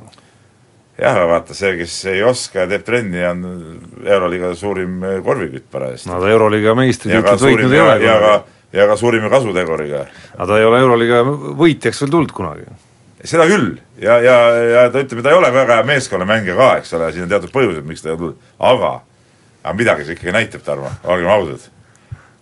[1.00, 3.44] jah, aga vaata, see, kes ei oska ja teeb trenni, on
[4.04, 6.10] Euroliiga suurim korvikütt parajasti.
[6.10, 7.96] no ta Euroliiga meistritiitlit võitnud ei ole.
[8.04, 8.36] ja ka,
[8.76, 10.04] ja ka suurima kasuteguriga.
[10.36, 11.24] aga ta ei ole Euroliiga
[11.58, 12.68] võitjaks veel tulnud kunagi
[13.24, 16.70] seda küll ja, ja, ja ta ütleb, et ta ei ole väga hea meeskonnamängija ka,
[16.80, 18.94] eks ole, siin on teatud põhjused, miks ta ei ole tulnud, aga
[19.60, 21.68] aga midagi see ikkagi näitab, Tarmo, olgem ausad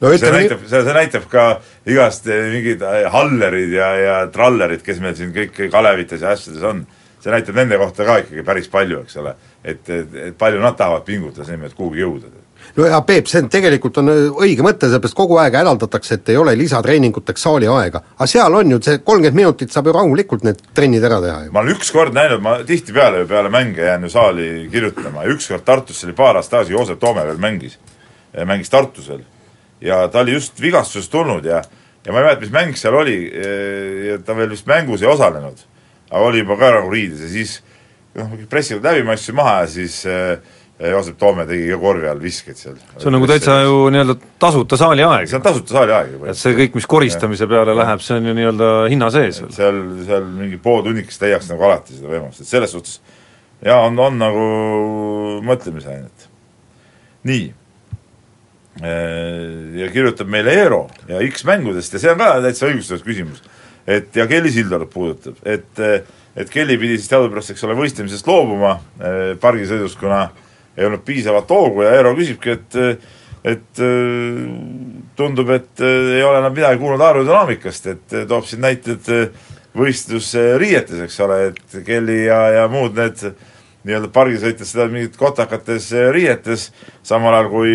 [0.01, 0.13] no,.
[0.19, 1.49] see näitab, see, näitab ka
[1.87, 6.65] igast eh, mingid eh, Hallerid ja, ja Trallerid, kes meil siin kõik Kalevites ja asjades
[6.67, 6.85] on,
[7.23, 9.37] see näitab nende kohta ka ikkagi päris palju, eks ole.
[9.65, 12.37] et, et, et palju nad tahavad pingutada selle nimel, et kuhugi jõuda
[12.77, 16.33] no ja Peep, see on tegelikult on äh, õige mõte, sellepärast kogu aeg hädaldatakse, et
[16.33, 18.03] ei ole lisatreeninguteks saali aega.
[18.17, 21.55] aga seal on ju see kolmkümmend minutit saab ju rahulikult need trennid ära teha ju.
[21.55, 25.67] ma olen ükskord näinud, ma tihtipeale ju peale mänge jään ju saali kirjutama ja ükskord
[25.67, 27.79] Tartus, see oli paar aastat tagasi, Joosep Toome veel mängis,
[28.47, 29.27] mängis Tartus veel.
[29.81, 31.63] Ja ta oli just vigastusest tulnud ja,
[32.05, 33.19] ja ma ei mäleta, mis mäng seal oli
[34.09, 35.65] ja ta veel vist mängus ei osalenud.
[36.11, 37.59] aga oli juba ka nagu riides ja siis
[38.19, 40.39] noh, pressivad läbi, ma istusin maha ja siis äh,
[40.79, 42.77] Joosep Toome tegi ka korvi all viskeid seal.
[42.79, 45.27] see on nagu täitsa ju nii-öelda tasuta saaliaeg.
[45.27, 46.29] see on tasuta saaliaeg juba.
[46.31, 47.79] et see kõik, mis koristamise peale ja.
[47.81, 49.55] läheb, see on ju nii-öelda hinna sees veel.
[49.57, 53.01] seal, seal mingi pool tunnikest leiaks nagu alati seda võimalust, et selles suhtes
[53.67, 54.45] jaa, on, on nagu
[55.47, 56.29] mõtlemise ainet.
[57.27, 57.49] nii.
[58.79, 63.41] Ja kirjutab meile Eero ja X-mängudest ja see on ka täitsa õigustatud küsimus.
[63.87, 65.81] et ja Kelly Sildarit puudutab, et
[66.39, 68.77] et Kelly pidi siis teadupärast, eks ole, võistlemisest loobuma
[69.41, 70.37] pargisõidust, kuna äh,
[70.79, 73.07] ei olnud piisavat hoogu ja Eero küsibki, et
[73.49, 73.81] et
[75.17, 79.07] tundub, et ei ole enam midagi kuulnud aerodünaamikast, et toob siin näited
[79.79, 83.23] võistlusriietes, eks ole, et Kelly ja, ja muud need
[83.87, 86.69] nii-öelda pargisõitjad seda mingit kotakates riietes,
[87.07, 87.73] samal ajal kui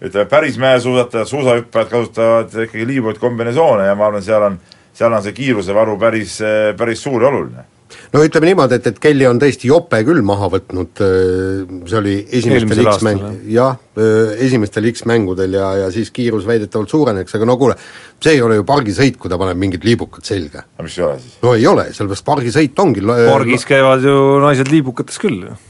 [0.00, 4.58] ütleme, päris mäesuusatajad, suusahüppajad kasutavad ikkagi liibuvaid kombinesoone ja ma arvan, seal on,
[4.94, 6.40] seal on see kiirusevaru päris,
[6.78, 7.68] päris suur ja oluline
[8.14, 12.14] no ütleme niimoodi, et, et Kelly on tõesti jope küll maha võtnud, äh, see oli
[12.38, 17.76] esimestel X-mäng-, jah, äh, esimestel X-mängudel ja, ja siis kiirus väidetavalt suureneks, aga no kuule,
[18.22, 20.66] see ei ole ju pargisõit, kui ta paneb mingid liibukad selga.
[20.76, 21.36] aga mis ei ole siis?
[21.44, 25.60] no ei ole, sellepärast pargisõit ongi pargis käivad ju naised liibukates küll ju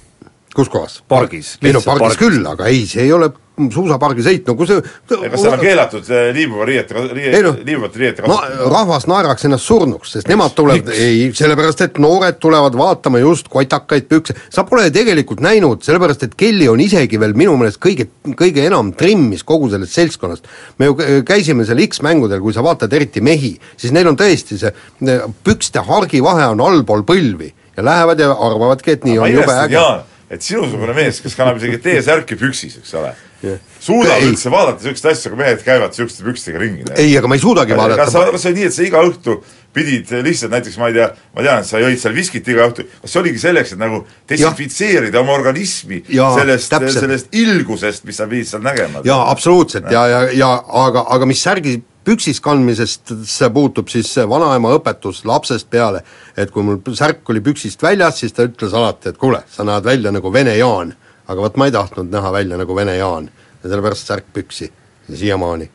[0.55, 1.01] kus kohas?
[1.09, 1.57] pargis.
[1.63, 5.39] ei no pargis, pargis küll, aga ei, see ei ole suusapargisõit, no kui see kas
[5.39, 8.71] seal on keelatud liibuva riiete, riie, no, liibuvate riiete kasutamine no,?
[8.73, 14.09] rahvas naeraks ennast surnuks, sest nemad tulevad, ei, sellepärast et noored tulevad vaatama just kotakaid
[14.11, 18.65] pükse, sa pole tegelikult näinud, sellepärast et Kelly on isegi veel minu meelest kõige, kõige
[18.67, 20.51] enam trimmis kogu sellest seltskonnast.
[20.79, 25.21] me ju käisime seal X-mängudel, kui sa vaatad eriti mehi, siis neil on tõesti see
[25.47, 29.57] pükste hargi vahe on allpool põlvi ja lähevad ja arvavadki, et nii Aga on jube
[29.63, 29.87] äge
[30.31, 33.13] et sinusugune mees, kes kannab isegi T-särki püksis, eks ole
[33.45, 34.31] yeah., suudab ei.
[34.31, 36.87] üldse vaadata niisugust asja, kui mehed käivad niisuguste pükstega ringi.
[36.97, 38.01] ei, aga ma ei suudagi vaadata.
[38.05, 39.37] kas sa, kas see oli nii, et sa iga õhtu
[39.75, 42.87] pidid lihtsalt näiteks ma ei tea, ma tean, et sa jõid seal viskit iga õhtu,
[43.03, 48.29] kas see oligi selleks, et nagu desinfitseerida oma organismi ja, sellest, sellest ilgusest, mis sa
[48.31, 49.03] pidid seal nägema?
[49.07, 50.55] jaa, absoluutselt ja, ja, ja
[50.87, 56.03] aga, aga mis särgi püksis kandmisest see puutub siis vanaema õpetus lapsest peale,
[56.37, 59.85] et kui mul särk oli püksist väljas, siis ta ütles alati, et kuule, sa näed
[59.85, 60.95] välja nagu Vene Jaan.
[61.27, 63.31] aga vot ma ei tahtnud näha välja nagu Vene Jaan
[63.63, 64.73] ja sellepärast särk püksi
[65.09, 65.71] ja siiamaani.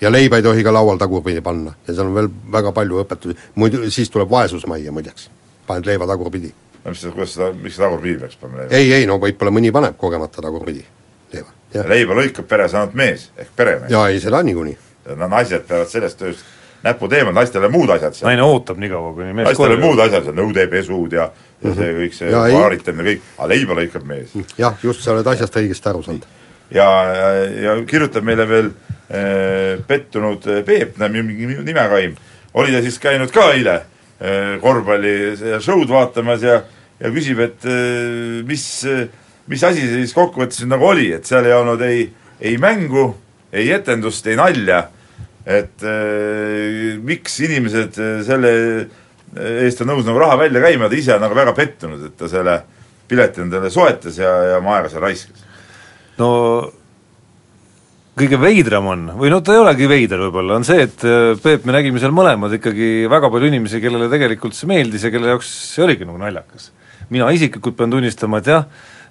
[0.00, 3.36] ja leiba ei tohi ka laual tagurpidi panna ja seal on veel väga palju õpetusi,
[3.54, 5.30] muidu siis tuleb vaesusmajja muideks
[5.66, 6.52] paned leiva tagurpidi.
[6.84, 8.76] no mis kuidas seda, miks tagurpidi peaks panema leiva?
[8.76, 10.84] ei, ei no võib-olla mõni paneb kogemata tagurpidi
[11.32, 11.48] leiva.
[11.88, 13.90] leiba lõikab peres ainult mees ehk peremees.
[13.92, 14.76] jaa, ei seda niikuinii.
[15.16, 16.44] No naised peavad sellest tööst
[16.84, 18.28] näpud eemale, naistele muud asjad seal.
[18.28, 21.28] naine ootab nii kaua, kuni mees naistele muud asjad seal, nõudepesud ja
[21.64, 24.34] ja see kõik see paaritamine kõik, aga leiba lõikab mees.
[24.60, 26.28] jah, just, sa oled asjast õigesti aru saanud.
[26.74, 26.88] ja,
[27.20, 27.32] ja,
[27.66, 32.16] ja kirjutab meile veel äh, pettunud Peep, nimekaim,
[32.60, 36.62] oli ta siis käinud ka eile äh, korvpalli show'd vaatamas ja
[37.00, 37.64] ja küsib, et
[38.46, 38.64] mis,
[39.50, 42.04] mis asi see siis kokkuvõttes nagu oli, et seal ei olnud ei,
[42.40, 43.08] ei mängu,
[43.54, 44.84] ei etendust, ei nalja,
[45.44, 48.52] et äh, miks inimesed selle
[49.34, 52.30] eest on nõus nagu raha välja käima, ta ise on nagu väga pettunud, et ta
[52.30, 52.60] selle
[53.10, 55.44] pileti endale soetas ja, ja oma aega seal raiskas.
[56.20, 56.30] no
[58.18, 61.66] kõige veidram on, või no ta ei olegi veider võib-olla, on see, et äh, Peep,
[61.66, 65.50] me nägime seal mõlemad ikkagi väga palju inimesi, kellele tegelikult see meeldis ja kelle jaoks
[65.74, 66.70] see oligi nagu naljakas.
[67.10, 68.68] mina isiklikult pean tunnistama, et jah,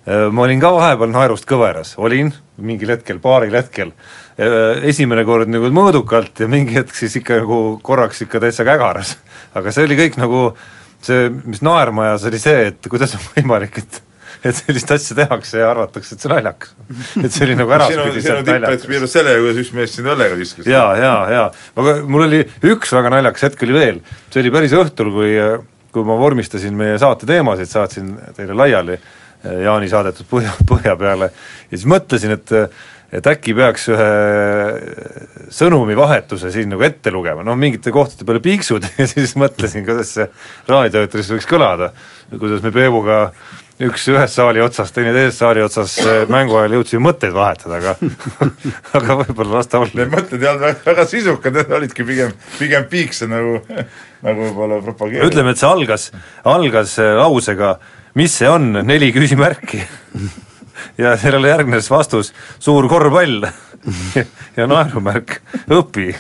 [0.08, 5.52] äh, ma olin ka vahepeal naerust kõveras, olin mingil hetkel, paaril hetkel, äh, esimene kord
[5.52, 9.18] nagu mõõdukalt ja mingi hetk siis ikka nagu korraks ikka täitsa kägaras.
[9.58, 10.48] aga see oli kõik nagu
[11.04, 14.02] see, mis naerma ajas, oli see, et kuidas on võimalik, et
[14.44, 16.74] et sellist asja tehakse ja arvatakse, et see naljakas.
[17.24, 18.88] et see oli nagu äraspidi sealt naljakas.
[18.90, 20.68] piirdus sellega, kuidas üks mees sind õllega viskas.
[20.68, 21.46] jaa, jaa, jaa.
[21.80, 22.42] aga mul oli
[22.74, 24.02] üks väga naljakas hetk oli veel,
[24.34, 25.38] see oli päris õhtul, kui
[25.94, 28.98] kui ma vormistasin meie saate teemasid, saatsin teile laiali
[29.44, 32.54] Jaani saadetud Põhja, Põhja peale ja siis mõtlesin, et
[33.14, 34.12] et äkki peaks ühe
[35.54, 40.30] sõnumivahetuse siin nagu ette lugema, noh mingite kohtade peale piiksud ja siis mõtlesin, kuidas see
[40.70, 41.92] raadioeetris võiks kõlada,
[42.34, 43.28] kuidas me Peebuga
[43.84, 45.96] üks ühes saali otsas, teine teises saali otsas
[46.32, 47.96] mängu ajal jõudsime mõtteid vahetada, aga
[49.00, 49.98] aga võib-olla las ta olla.
[49.98, 53.60] Need mõtted ei olnud väga, väga sisukad, need olidki pigem, pigem piikse nagu,
[54.24, 55.30] nagu võib-olla propageerida.
[55.30, 56.10] ütleme, et see algas,
[56.46, 57.76] algas lausega
[58.20, 59.82] mis see on, neli küsimärki
[60.98, 63.48] ja sellele järgnes vastus suur korvpall
[64.58, 65.36] ja naerumärk,
[65.72, 66.14] õpi.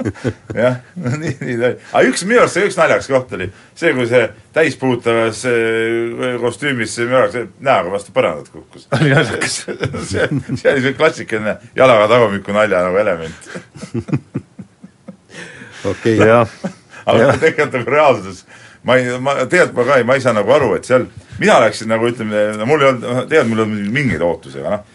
[0.62, 1.78] jah, nii, nii ta oli.
[1.92, 5.40] aga üks minu arust see üks naljakas koht oli see, kui see täispuutavas
[6.42, 8.88] kostüümis näoga vastu põrandat kukkus.
[8.98, 9.78] oli naljakas see,
[10.10, 13.50] see oli see klassikaline jalaga tagumikku nalja nagu element.
[15.92, 16.20] okei.
[16.26, 18.44] aga tegelikult nagu reaalsuses
[18.86, 21.08] ma ei, ma tegelikult ma ka ei, ma ei saa nagu aru, et seal
[21.40, 24.92] mina läksin nagu ütleme, mul ei olnud, tegelikult mul ei olnud mingeid ootusi, aga noh,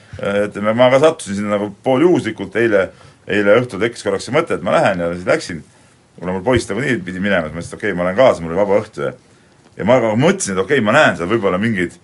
[0.47, 2.88] ütleme ma ka sattusin sinna nagu pooljuhuslikult, eile,
[3.27, 5.65] eile õhtul tekkis korraks see mõte, et ma lähen ja siis läksin,
[6.19, 8.43] kuna mul poiss nagunii pidi minema, siis ma ütlesin, et okei okay,, ma lähen kaasa,
[8.43, 9.12] mul oli vaba õhtu ja
[9.77, 11.95] ja ma ka mõtlesin, et okei okay,, ma näen seal võib-olla mingeid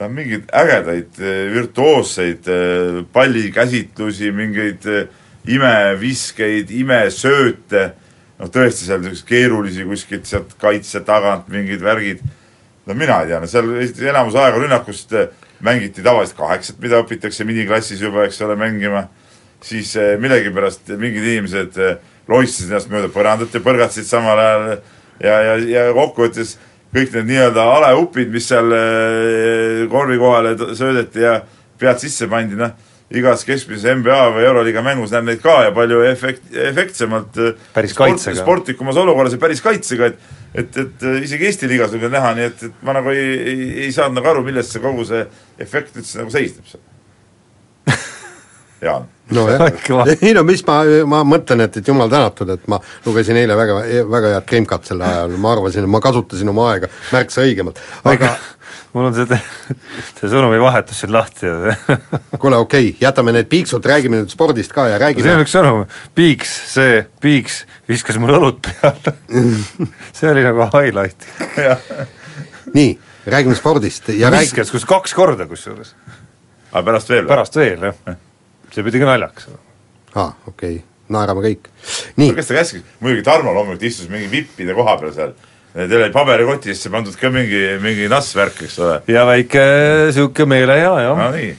[0.00, 5.08] noh, mingeid ägedaid eh, virtuoosseid eh, pallikäsitlusi, mingeid eh,
[5.50, 7.90] imeviskeid, imesööte,
[8.40, 12.22] noh tõesti seal niisuguseid keerulisi kuskilt sealt kaitse tagant mingid värgid.
[12.88, 13.68] No mina ei tea, no seal
[14.08, 15.28] enamus aega rünnakust eh,
[15.64, 19.04] mängiti tavaliselt kaheksat, mida õpitakse miniklassis juba, eks ole, mängima,
[19.64, 22.00] siis eh, millegipärast mingid inimesed eh,
[22.30, 24.66] lohistasid ennast mööda põrandat ja põrgatasid samal ajal.
[25.20, 26.54] Ja, ja, ja kokkuvõttes
[26.94, 28.72] kõik need nii-öelda aleupid, mis seal
[29.92, 31.34] korvi kohale söödeti ja
[31.78, 32.72] pead sisse pandi, noh,
[33.10, 37.40] igas keskmises NBA või Euroliiga mängus näeb neid ka ja palju efekt-, efektsemalt
[37.74, 38.42] päris sport, kaitsega.
[38.42, 42.62] sportlikumas olukorras ja päris kaitsega, et et, et isegi Eesti liigas võib näha, nii et,
[42.68, 45.24] et ma nagu ei, ei, ei saanud nagu aru, milles see kogu see
[45.62, 46.86] efekt üldse nagu seisneb seal.
[48.80, 49.04] Jaan.
[49.36, 49.66] nojah,
[50.24, 53.76] ei no mis ma, ma mõtlen, et, et jumal tänatud, et ma lugesin eile väga,
[54.08, 58.32] väga head Krimkat sel ajal, ma arvasin, et ma kasutasin oma aega märksa õigemalt, aga
[58.92, 59.38] mul on see,
[60.18, 61.50] see sõnumivahetus siin lahti
[62.42, 65.54] kuule, okei okay,, jätame need piiksud, räägime nüüd spordist ka ja räägime see on üks
[65.54, 65.84] sõnum,
[66.18, 69.14] piiks, see piiks viskas mulle õlut peale
[70.16, 71.28] see oli nagu highlight
[72.74, 72.92] nii,
[73.30, 75.94] räägime spordist ja viskas räägi..., kus kaks korda kusjuures.
[76.72, 77.26] aga pärast veel?
[77.30, 78.16] pärast veel, jah.
[78.74, 79.66] see pidi ka naljakas olema.
[80.14, 81.70] aa, okei okay., naerame kõik.
[82.18, 82.34] nii.
[82.34, 85.38] kes ta käskis, muidugi Tarmo loomulikult istus mingi vippide koha peal seal
[85.74, 89.00] Teil oli paberikotisse pandud ka mingi, mingi nassvärk, eks ole?
[89.10, 89.66] ja väike
[90.08, 91.20] niisugune meelehea, jah.
[91.20, 91.52] no nii.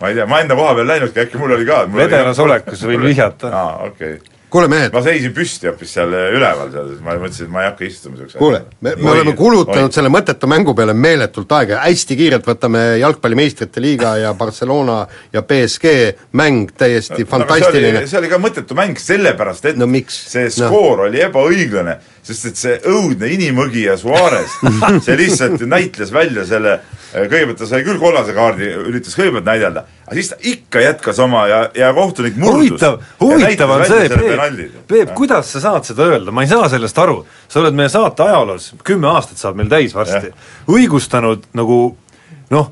[0.00, 1.82] ma ei tea, ma enda koha peal läinudki, äkki mul oli ka.
[1.96, 3.50] vedelas olekus võin vihjata.
[3.50, 4.92] aa, okei okay kuule mehed.
[4.92, 8.40] ma seisin püsti hoopis seal üleval seal, ma mõtlesin, et ma ei hakka istuma niisuguse
[8.40, 9.96] kuule, me, me oleme kulutanud oi.
[9.96, 14.98] selle mõttetu mängu peale meeletult aega, hästi kiirelt võtame jalgpalli meistrite liiga ja Barcelona
[15.32, 15.94] ja BSG
[16.38, 18.10] mäng täiesti no, fantastiline no,.
[18.10, 20.20] see oli ka mõttetu mäng, sellepärast et no, miks?
[20.34, 21.08] see skoor no.
[21.08, 24.54] oli ebaõiglane sest et see õudne inimõgija Suarez,
[25.04, 26.76] see lihtsalt näitles välja selle,
[27.12, 31.44] kõigepealt ta sai küll kollase kaardi, üritas kõigepealt näidelda, aga siis ta ikka jätkas oma
[31.50, 32.70] ja, ja kohtunik murdus.
[32.70, 37.02] huvitav, huvitav on see, Peep, Peep, kuidas sa saad seda öelda, ma ei saa sellest
[37.02, 37.24] aru.
[37.48, 40.30] sa oled meie saate ajaloos, kümme aastat saab meil täis varsti,
[40.70, 41.80] õigustanud nagu
[42.54, 42.70] noh,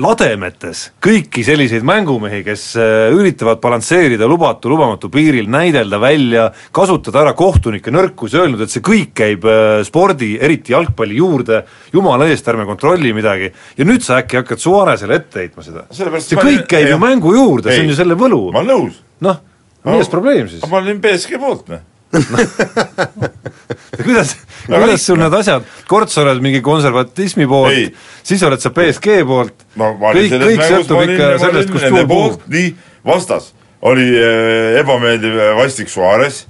[0.00, 7.34] lademetes kõiki selliseid mängumehi, kes äh, üritavad balansseerida lubatu, lubamatu piiril, näidelda välja, kasutada ära
[7.38, 11.62] kohtunike nõrkusi, öelnud, et see kõik käib äh, spordi, eriti jalgpalli juurde,
[11.94, 15.86] jumala eest, ärme kontrolli midagi, ja nüüd sa äkki hakkad Suarezele ette heitma seda.
[15.94, 18.46] see kõik käib ju mängu juurde, see on ju selle võlu.
[18.54, 19.02] ma olen nõus.
[19.24, 19.42] noh,
[19.86, 20.64] milles probleem siis?
[20.70, 21.90] ma olin BSG poolt, noh
[24.04, 24.34] kuidas,
[24.68, 29.66] kuidas sul need asjad, kord sa oled mingi konservatismi poolt, siis oled sa BSG poolt.
[29.80, 32.48] No,, kõik, kõik sõltub ikka sellest, kust tuul puhub.
[32.54, 32.72] nii,
[33.06, 33.52] vastas.
[33.84, 36.44] Oli äh, ebameeldiv äh, vastik Suarez,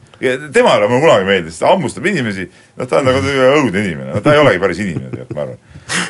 [0.55, 2.47] temale mulle kunagi meeldis, ta hammustab inimesi,
[2.79, 5.59] noh ta on nagu õudne inimene, no ta ei olegi päris inimene tegelikult, ma arvan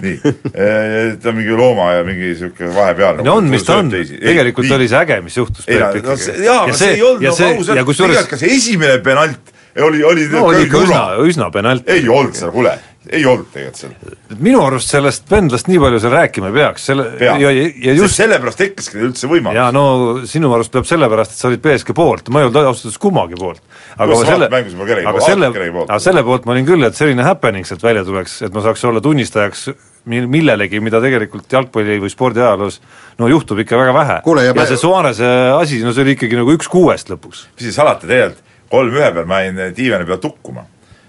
[0.04, 3.90] nii, äh, ta on mingi looma ja mingi niisugune vahepealne no on, mis ta on,
[3.90, 6.04] tegelikult ei, oli see äge, mis juhtus ikkagi.
[6.44, 10.44] jaa, aga see ei olnud nagu ausalt, tegelikult ka see esimene penalt oli, oli no
[10.50, 11.88] oli ikka üsna, üsna penalt.
[11.90, 12.76] ei olnud seal, kuule,
[13.12, 14.40] ei olnud tegelikult seal.
[14.40, 17.36] minu arust sellest pendlast nii palju seal rääkima ei peaks, selle Pea.
[17.42, 19.58] ja, ja just sellepärast tekkiski üldse võimalus.
[19.58, 19.84] jaa, no
[20.30, 23.40] sinu arust peab sellepärast, et sa olid BSG poolt, ma ei olnud ausalt öeldes kummagi
[23.40, 23.64] poolt.
[23.96, 25.50] aga selle, aga selle,
[25.84, 28.86] aga selle poolt ma olin küll, et selline happening sealt välja tuleks, et ma saaks
[28.88, 29.68] olla tunnistajaks
[30.10, 32.80] mil-, millelegi, mida tegelikult jalgpalli või spordiajaloos
[33.20, 34.18] no juhtub ikka väga vähe.
[34.24, 37.48] ja, ja see Suarese asi, no see oli ikkagi nagu üks kuuest lõpuks.
[37.54, 40.66] mis siis salata, tegelikult kolm-ühe peal ma jäin diivani peal tukkuma.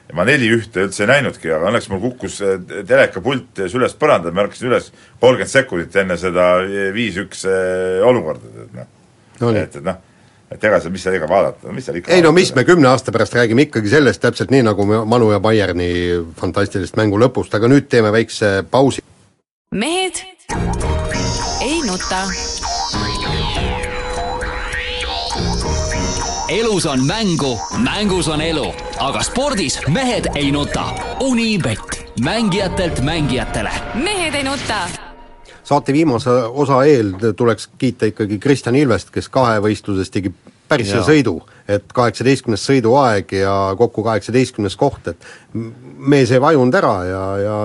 [0.09, 4.45] Ja ma neli-ühte üldse ei näinudki, aga õnneks mul kukkus eh, telekapult süles põrandale, ma
[4.45, 4.91] ärkasin üles
[5.21, 6.49] kolmkümmend sekundit enne seda
[6.95, 8.91] viis-üks eh, olukorda, et noh.
[9.41, 9.97] No,, et, et noh,
[10.53, 12.87] et ega seal, mis seal ikka vaadata, mis seal ikka ei no mis me kümne
[12.91, 15.89] aasta pärast räägime ikkagi sellest täpselt nii, nagu Manu ja Bayerni
[16.39, 19.03] fantastilist mängu lõpust, aga nüüd teeme väikse pausi.
[19.75, 20.23] mehed
[21.65, 22.23] ei nuta
[26.59, 28.65] elus on mängu, mängus on elu,
[28.99, 30.85] aga spordis mehed ei nuta.
[31.19, 33.71] Unibet, mängijatelt mängijatele.
[33.93, 34.87] mehed ei nuta.
[35.63, 40.31] Saate viimase osa eel tuleks kiita ikkagi Kristjan Ilvest, kes kahevõistluses tegi
[40.69, 45.27] päris hea sõidu, et kaheksateistkümnes sõiduaeg ja kokku kaheksateistkümnes koht, et
[45.97, 47.57] mees ei vajunud ära ja, ja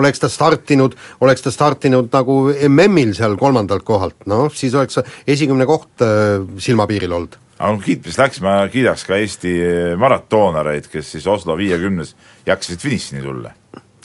[0.00, 0.94] oleks ta startinud,
[1.24, 7.14] oleks ta startinud nagu MM-il seal kolmandalt kohalt, noh siis oleks esikümne koht äh, silmapiiril
[7.18, 9.52] olnud aga kui kiitmist läks, ma kiidaks ka Eesti
[9.98, 12.14] maratoonareid, kes siis Oslo viiekümnes
[12.46, 13.52] jaksasid finišini tulla.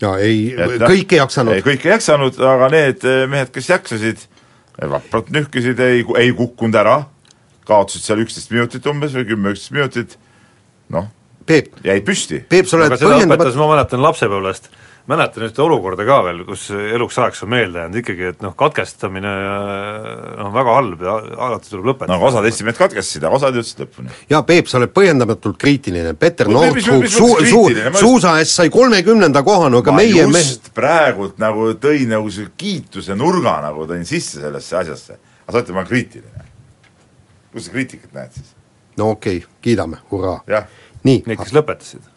[0.02, 1.62] jaa, ei, kõik ei jaksanud.
[1.66, 4.24] kõik ei jaksanud, aga need eh, mehed, kes jaksasid,
[4.90, 7.04] vapralt nühkisid, ei, ei kukkunud ära,
[7.70, 10.18] kaotasid seal üksteist minutit umbes või kümme-üksteist minutit,
[10.94, 11.12] noh,
[11.48, 12.42] jäid püsti.
[12.50, 13.54] Peep, sa oled põhjendamat-.
[13.60, 14.72] ma mäletan lapsepõlvest
[15.08, 19.34] mäletan ühte olukorda ka veel, kus eluks ajaks on meelde jäänud ikkagi, et noh, katkestamine
[20.40, 21.16] noh, väga halb ja
[21.48, 22.16] alati tuleb lõpetada.
[22.16, 24.16] no osad Eesti mehed katkestasid, aga osad jõudsid lõpuni.
[24.32, 29.44] jaa, Peep, sa oled põhjendamatult kriitiline, Peter no, Nordhug suu-, suu-, suusa eest sai kolmekümnenda
[29.44, 30.44] koha, no aga meie me...
[30.76, 35.20] praegult nagu tõin nagu see kiituse nurga nagu tõin sisse sellesse asjasse.
[35.44, 36.52] aga sa ütled, ma olen kriitiline.
[37.52, 38.54] kus sa kriitikat näed siis?
[38.98, 40.40] no okei okay,, kiidame, hurraa.
[41.04, 41.26] nii.
[41.28, 42.14] Need, kes lõpetasid.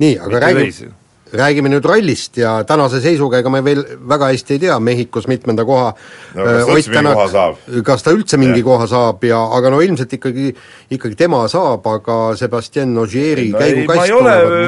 [0.00, 0.94] nii, aga räägi
[1.38, 5.64] räägime nüüd rallist ja tänase seisuga ega me veel väga hästi ei tea, Mehhikos mitmenda
[5.68, 8.66] koha no, kas Ott Tänak, kas ta üldse mingi ja.
[8.66, 10.52] koha saab ja aga no ilmselt ikkagi,
[10.96, 14.14] ikkagi tema saab, aga Sebastian Ogieri no, käigukass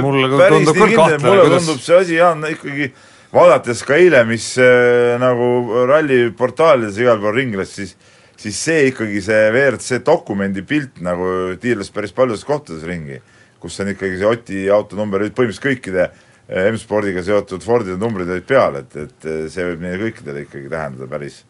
[0.05, 1.65] mulle tundub küll kahtlane, mulle kuidas...
[1.65, 2.93] tundub see asi, Jaan, ikkagi
[3.33, 7.97] vaadates ka eile, mis äh, nagu ralliportaalides igal pool ringles, siis
[8.39, 13.19] siis see ikkagi, see WRC dokumendi pilt nagu tiirles päris paljudes kohtades ringi,
[13.59, 16.09] kus on ikkagi see Oti autonumber põhimõtteliselt kõikide
[16.49, 21.43] M-spordiga seotud Fordide numbrid olid peal, et, et see võib meile kõikidele ikkagi tähendada päris,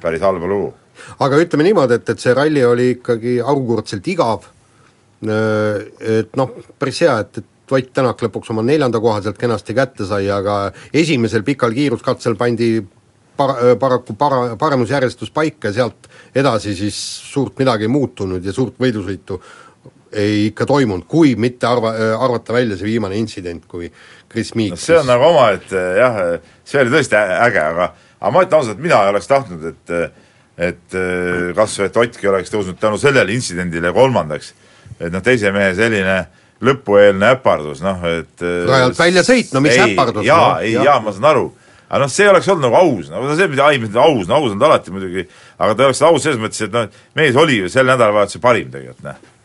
[0.00, 0.70] päris halba lugu.
[1.20, 4.48] aga ütleme niimoodi, et, et see ralli oli ikkagi harukordselt igav,
[5.20, 10.06] et noh, päris hea, et, et Ott Tänak lõpuks oma neljanda koha sealt kenasti kätte
[10.06, 12.68] sai, aga esimesel pikal kiiruskatsel pandi
[13.36, 16.98] par-, paraku para-, paremusjärjestus paika ja sealt edasi siis
[17.32, 19.40] suurt midagi ei muutunud ja suurt võidusõitu
[20.16, 23.90] ei ikka toimunud, kui mitte arva, arvata välja see viimane intsident, kui
[24.32, 26.20] Chris Meek no see on nagu omaette jah,
[26.66, 27.90] see oli tõesti äge, aga
[28.20, 29.96] aga ma ütlen ausalt, mina ei oleks tahtnud, et
[30.56, 30.96] et
[31.56, 34.54] kas või, et Ottki oleks tõusnud tänu sellele intsidendile kolmandaks.
[35.00, 36.16] et noh, teise mehe selline
[36.64, 40.24] lõpueelne äpardus, noh et rajalt välja sõit, no mis ei, äpardus?
[40.24, 41.46] jaa no,, ei jaa ja,, ma saan aru.
[41.90, 44.64] aga noh, see oleks olnud nagu aus, no see, mida, ai, aus, no aus on
[44.64, 45.28] ta alati muidugi,
[45.58, 46.88] aga ta oleks aus selles mõttes, et noh,
[47.20, 49.35] mees oli ju sel nädalavahetusel parim tegelikult, noh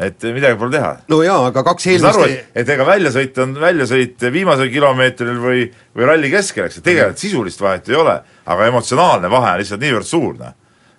[0.00, 0.90] et midagi pole teha.
[1.12, 5.64] no jaa, aga kaks eelmist aru, et, et ega väljasõit on väljasõit viimasel kilomeetril või,
[5.96, 8.16] või ralli keskel, eks, et tegelikult sisulist vahet ei ole,
[8.54, 10.54] aga emotsionaalne vahe on lihtsalt niivõrd suur, noh.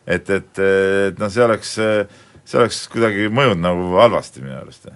[0.05, 0.65] et, et,
[1.09, 1.77] et noh, see oleks,
[2.45, 4.91] see oleks kuidagi mõjunud nagu halvasti minu arust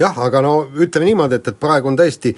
[0.00, 2.34] jah, aga no ütleme niimoodi, et, et praegu on tõesti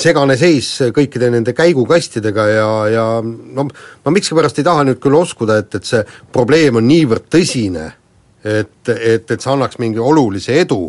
[0.00, 5.60] segane seis kõikide nende käigukastidega ja, ja no ma miskipärast ei taha nüüd küll uskuda,
[5.60, 6.00] et, et see
[6.32, 7.90] probleem on niivõrd tõsine,
[8.44, 10.80] et, et, et see annaks mingi olulise edu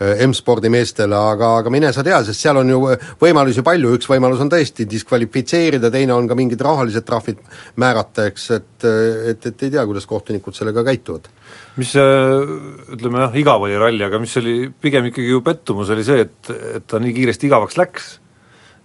[0.00, 2.80] äh, M-spordi meestele, aga, aga mine sa tea, sest seal on ju
[3.20, 7.42] võimalusi palju, üks võimalus on tõesti diskvalifitseerida, teine on ka mingid rahalised trahvid
[7.82, 8.88] määrata, eks, et,
[9.34, 11.30] et, et ei tea, kuidas kohtunikud sellega käituvad
[11.78, 16.24] mis ütleme jah, igav oli ralli, aga mis oli pigem ikkagi ju pettumus, oli see,
[16.26, 18.08] et, et ta nii kiiresti igavaks läks.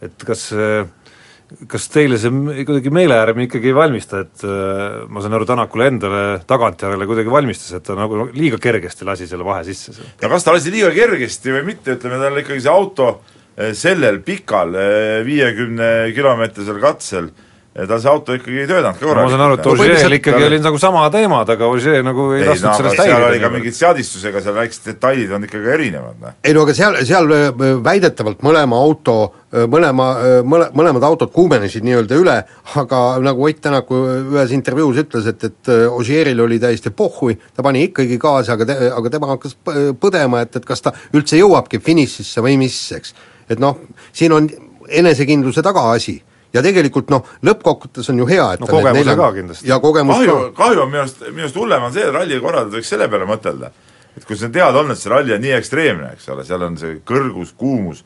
[0.03, 0.51] et kas,
[1.69, 4.43] kas teile see kuidagi meelehärmi ikkagi ei valmista, et
[5.09, 9.45] ma saan aru, Tänakule endale tagantjärele kuidagi valmistas, et ta nagu liiga kergesti lasi selle
[9.47, 9.95] vahe sisse?
[10.21, 13.09] no kas ta lasi liiga kergesti või mitte, ütleme tal ikkagi see auto
[13.55, 17.29] eh, sellel pikal eh, viiekümne kilomeetrisel katsel
[17.73, 19.31] tal see auto ikkagi ei töötanud ka korralikult.
[19.31, 22.49] ma saan aru, et Ožeel ikkagi oli nagu sama teemad, aga Ožee nagu ei, ei
[22.51, 23.15] lasknud no, sellest häirida.
[23.15, 26.35] seal oli ka mingid seadistusega, seal väiksed detailid on ikkagi erinevad, noh.
[26.45, 29.15] ei no aga seal, seal äh, väidetavalt mõlema auto,
[29.49, 32.35] äh, mõlema, äh, mõle-, mõlemad autod kuumenesid nii-öelda üle,
[32.81, 34.01] aga nagu Ott Tänaku
[34.35, 38.91] ühes intervjuus ütles, et, et Ožeeril oli täiesti pohhui, ta pani ikkagi gaasi, aga te-,
[38.93, 39.57] aga tema hakkas
[39.97, 43.17] põdema, et, et kas ta üldse jõuabki finišisse või mis, eks.
[43.49, 43.81] et noh,
[44.13, 44.51] siin on
[44.93, 46.19] enesekindluse taga asi
[46.53, 49.15] ja tegelikult noh, lõppkokkuvõttes on ju hea, et no kogemuse nelja...
[49.19, 49.69] ka kindlasti.
[49.69, 52.77] ja kogemus kahju, kahju on minu arust, minu arust hullem on see, et ralli korraldajad
[52.77, 53.71] võiks selle peale mõtelda,
[54.13, 56.65] et kui see on teada olnud, et see ralli on nii ekstreemne, eks ole, seal
[56.67, 58.03] on see kõrgus, kuumus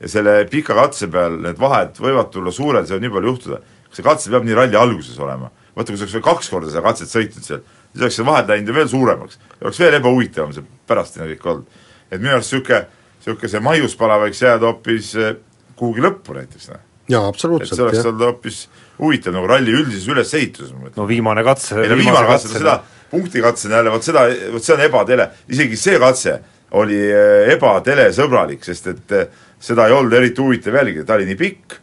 [0.00, 3.60] ja selle pika katse peal need vahed võivad tulla suured, see võib nii palju juhtuda,
[3.88, 5.52] kas see katse peab nii ralli alguses olema?
[5.76, 7.60] vaata, kui sa oleks veel kaks korda seda katset sõitnud seal,
[7.92, 11.46] siis oleks see vahed läinud ju veel suuremaks ja oleks veel ebahuvitavam see pärastine kõik
[11.52, 11.80] olnud.
[12.10, 12.80] et minu arust niisugune,
[13.20, 15.36] niisugune see maiuspala võiks jääda hoopis eh,
[15.78, 18.62] kuhugi lõppu näiteks, noh jaa, absoluutselt, et see oleks olnud hoopis
[19.00, 20.96] huvitav nagu ralli üldises ülesehituses, ma mõtlen.
[21.00, 22.78] no viimane katse ei no viimane katse, seda
[23.10, 26.38] punktikatsena jälle, vot seda, vot see on ebatele, isegi see katse
[26.78, 29.30] oli eh, ebatelesõbralik, sest et eh,
[29.60, 31.78] seda ei olnud eriti huvitav jälgida, ta oli nii pikk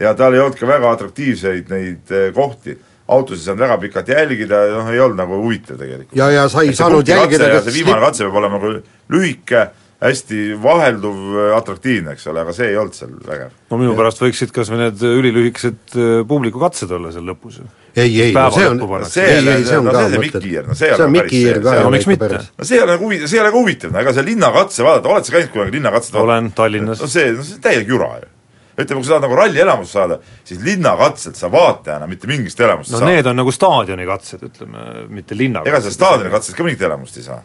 [0.00, 2.76] ja tal ei olnud ka väga atraktiivseid neid eh, kohti.
[3.06, 6.16] Autos ei saanud väga pikalt jälgida, noh ei olnud nagu huvitav tegelikult.
[6.18, 8.72] ja, ja sa ei saanud jälgida ka see viimane katse peab olema nagu
[9.14, 9.68] lühike
[10.00, 13.54] hästi vahelduv, äh, atraktiivne, eks ole, aga see ei olnud seal vägev.
[13.70, 17.64] no minu pärast võiksid kas või need ülilühikesed äh, publikukatsed olla seal lõpus ju.
[17.96, 20.76] ei, ei, no see on, see, ei, ei, see on no, ka see Mikk-Kiir, no
[20.76, 22.42] see ei ole päris see, see, no miks mitte?
[22.44, 24.86] no see ei ole nagu huvitav, see ei ole ka huvitav, no ega see linnakatse,
[24.90, 27.00] vaadata, oled sa käinud kunagi linnakatset olen Tallinnas.
[27.00, 28.32] no see, no see on täielik jura ju
[28.76, 33.00] ütleme, kui sa tahad nagu rallielamust saada, siis linnakatselt sa vaatajana mitte mingist elamust no
[33.00, 33.08] saa.
[33.08, 35.72] need on nagu staadioni katsed, ütleme, mitte linnakatsed.
[35.72, 37.40] ega sa staadioni katsest ka mingit elamust ei saa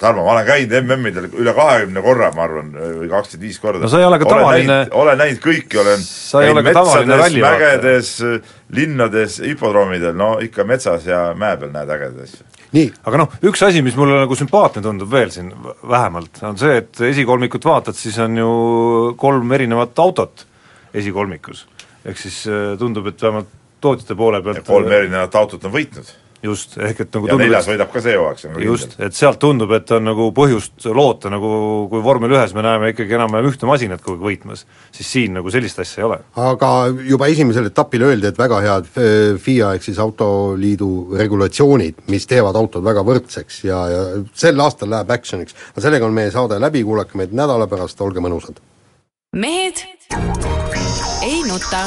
[0.00, 3.82] Tarmo, ma olen käinud MM-idel üle kahekümne korra, ma arvan, või kakskümmend viis korda.
[3.84, 7.18] no sa ei ole ka tavaline olen näinud kõiki, olen sa ei ole ka tavaline
[7.20, 8.12] ralli mägedes,
[8.72, 12.48] linnades, hipodroomidel, no ikka metsas ja mäe peal näed ägedaid asju.
[12.78, 15.52] nii, aga noh, üks asi, mis mulle nagu sümpaatne tundub veel siin
[15.84, 18.50] vähemalt, on see, et esikolmikut vaatad, siis on ju
[19.20, 20.46] kolm erinevat autot
[20.96, 21.66] esikolmikus.
[22.08, 26.76] ehk siis äh, tundub, et vähemalt tootjate poole pealt kolm erinevat autot on võitnud just,
[26.78, 29.38] ehk et nagu ja tundub, neljas võidab ka see hooaeg, see on just, et sealt
[29.42, 31.52] tundub, et on nagu põhjust loota, nagu
[31.90, 34.64] kui vormel ühes me näeme ikkagi enam-vähem ühte masinat kogu aeg võitmas,
[34.94, 36.18] siis siin nagu sellist asja ei ole.
[36.42, 36.72] aga
[37.06, 38.90] juba esimesel etapil öeldi, et väga head
[39.42, 44.02] FIA ehk siis Autoliidu regulatsioonid, mis teevad autod väga võrdseks ja, ja
[44.34, 45.56] sel aastal läheb action'iks.
[45.72, 48.58] aga sellega on meie saade läbi, kuulake meid nädala pärast, olge mõnusad!
[49.32, 49.86] mehed
[51.22, 51.86] ei nuta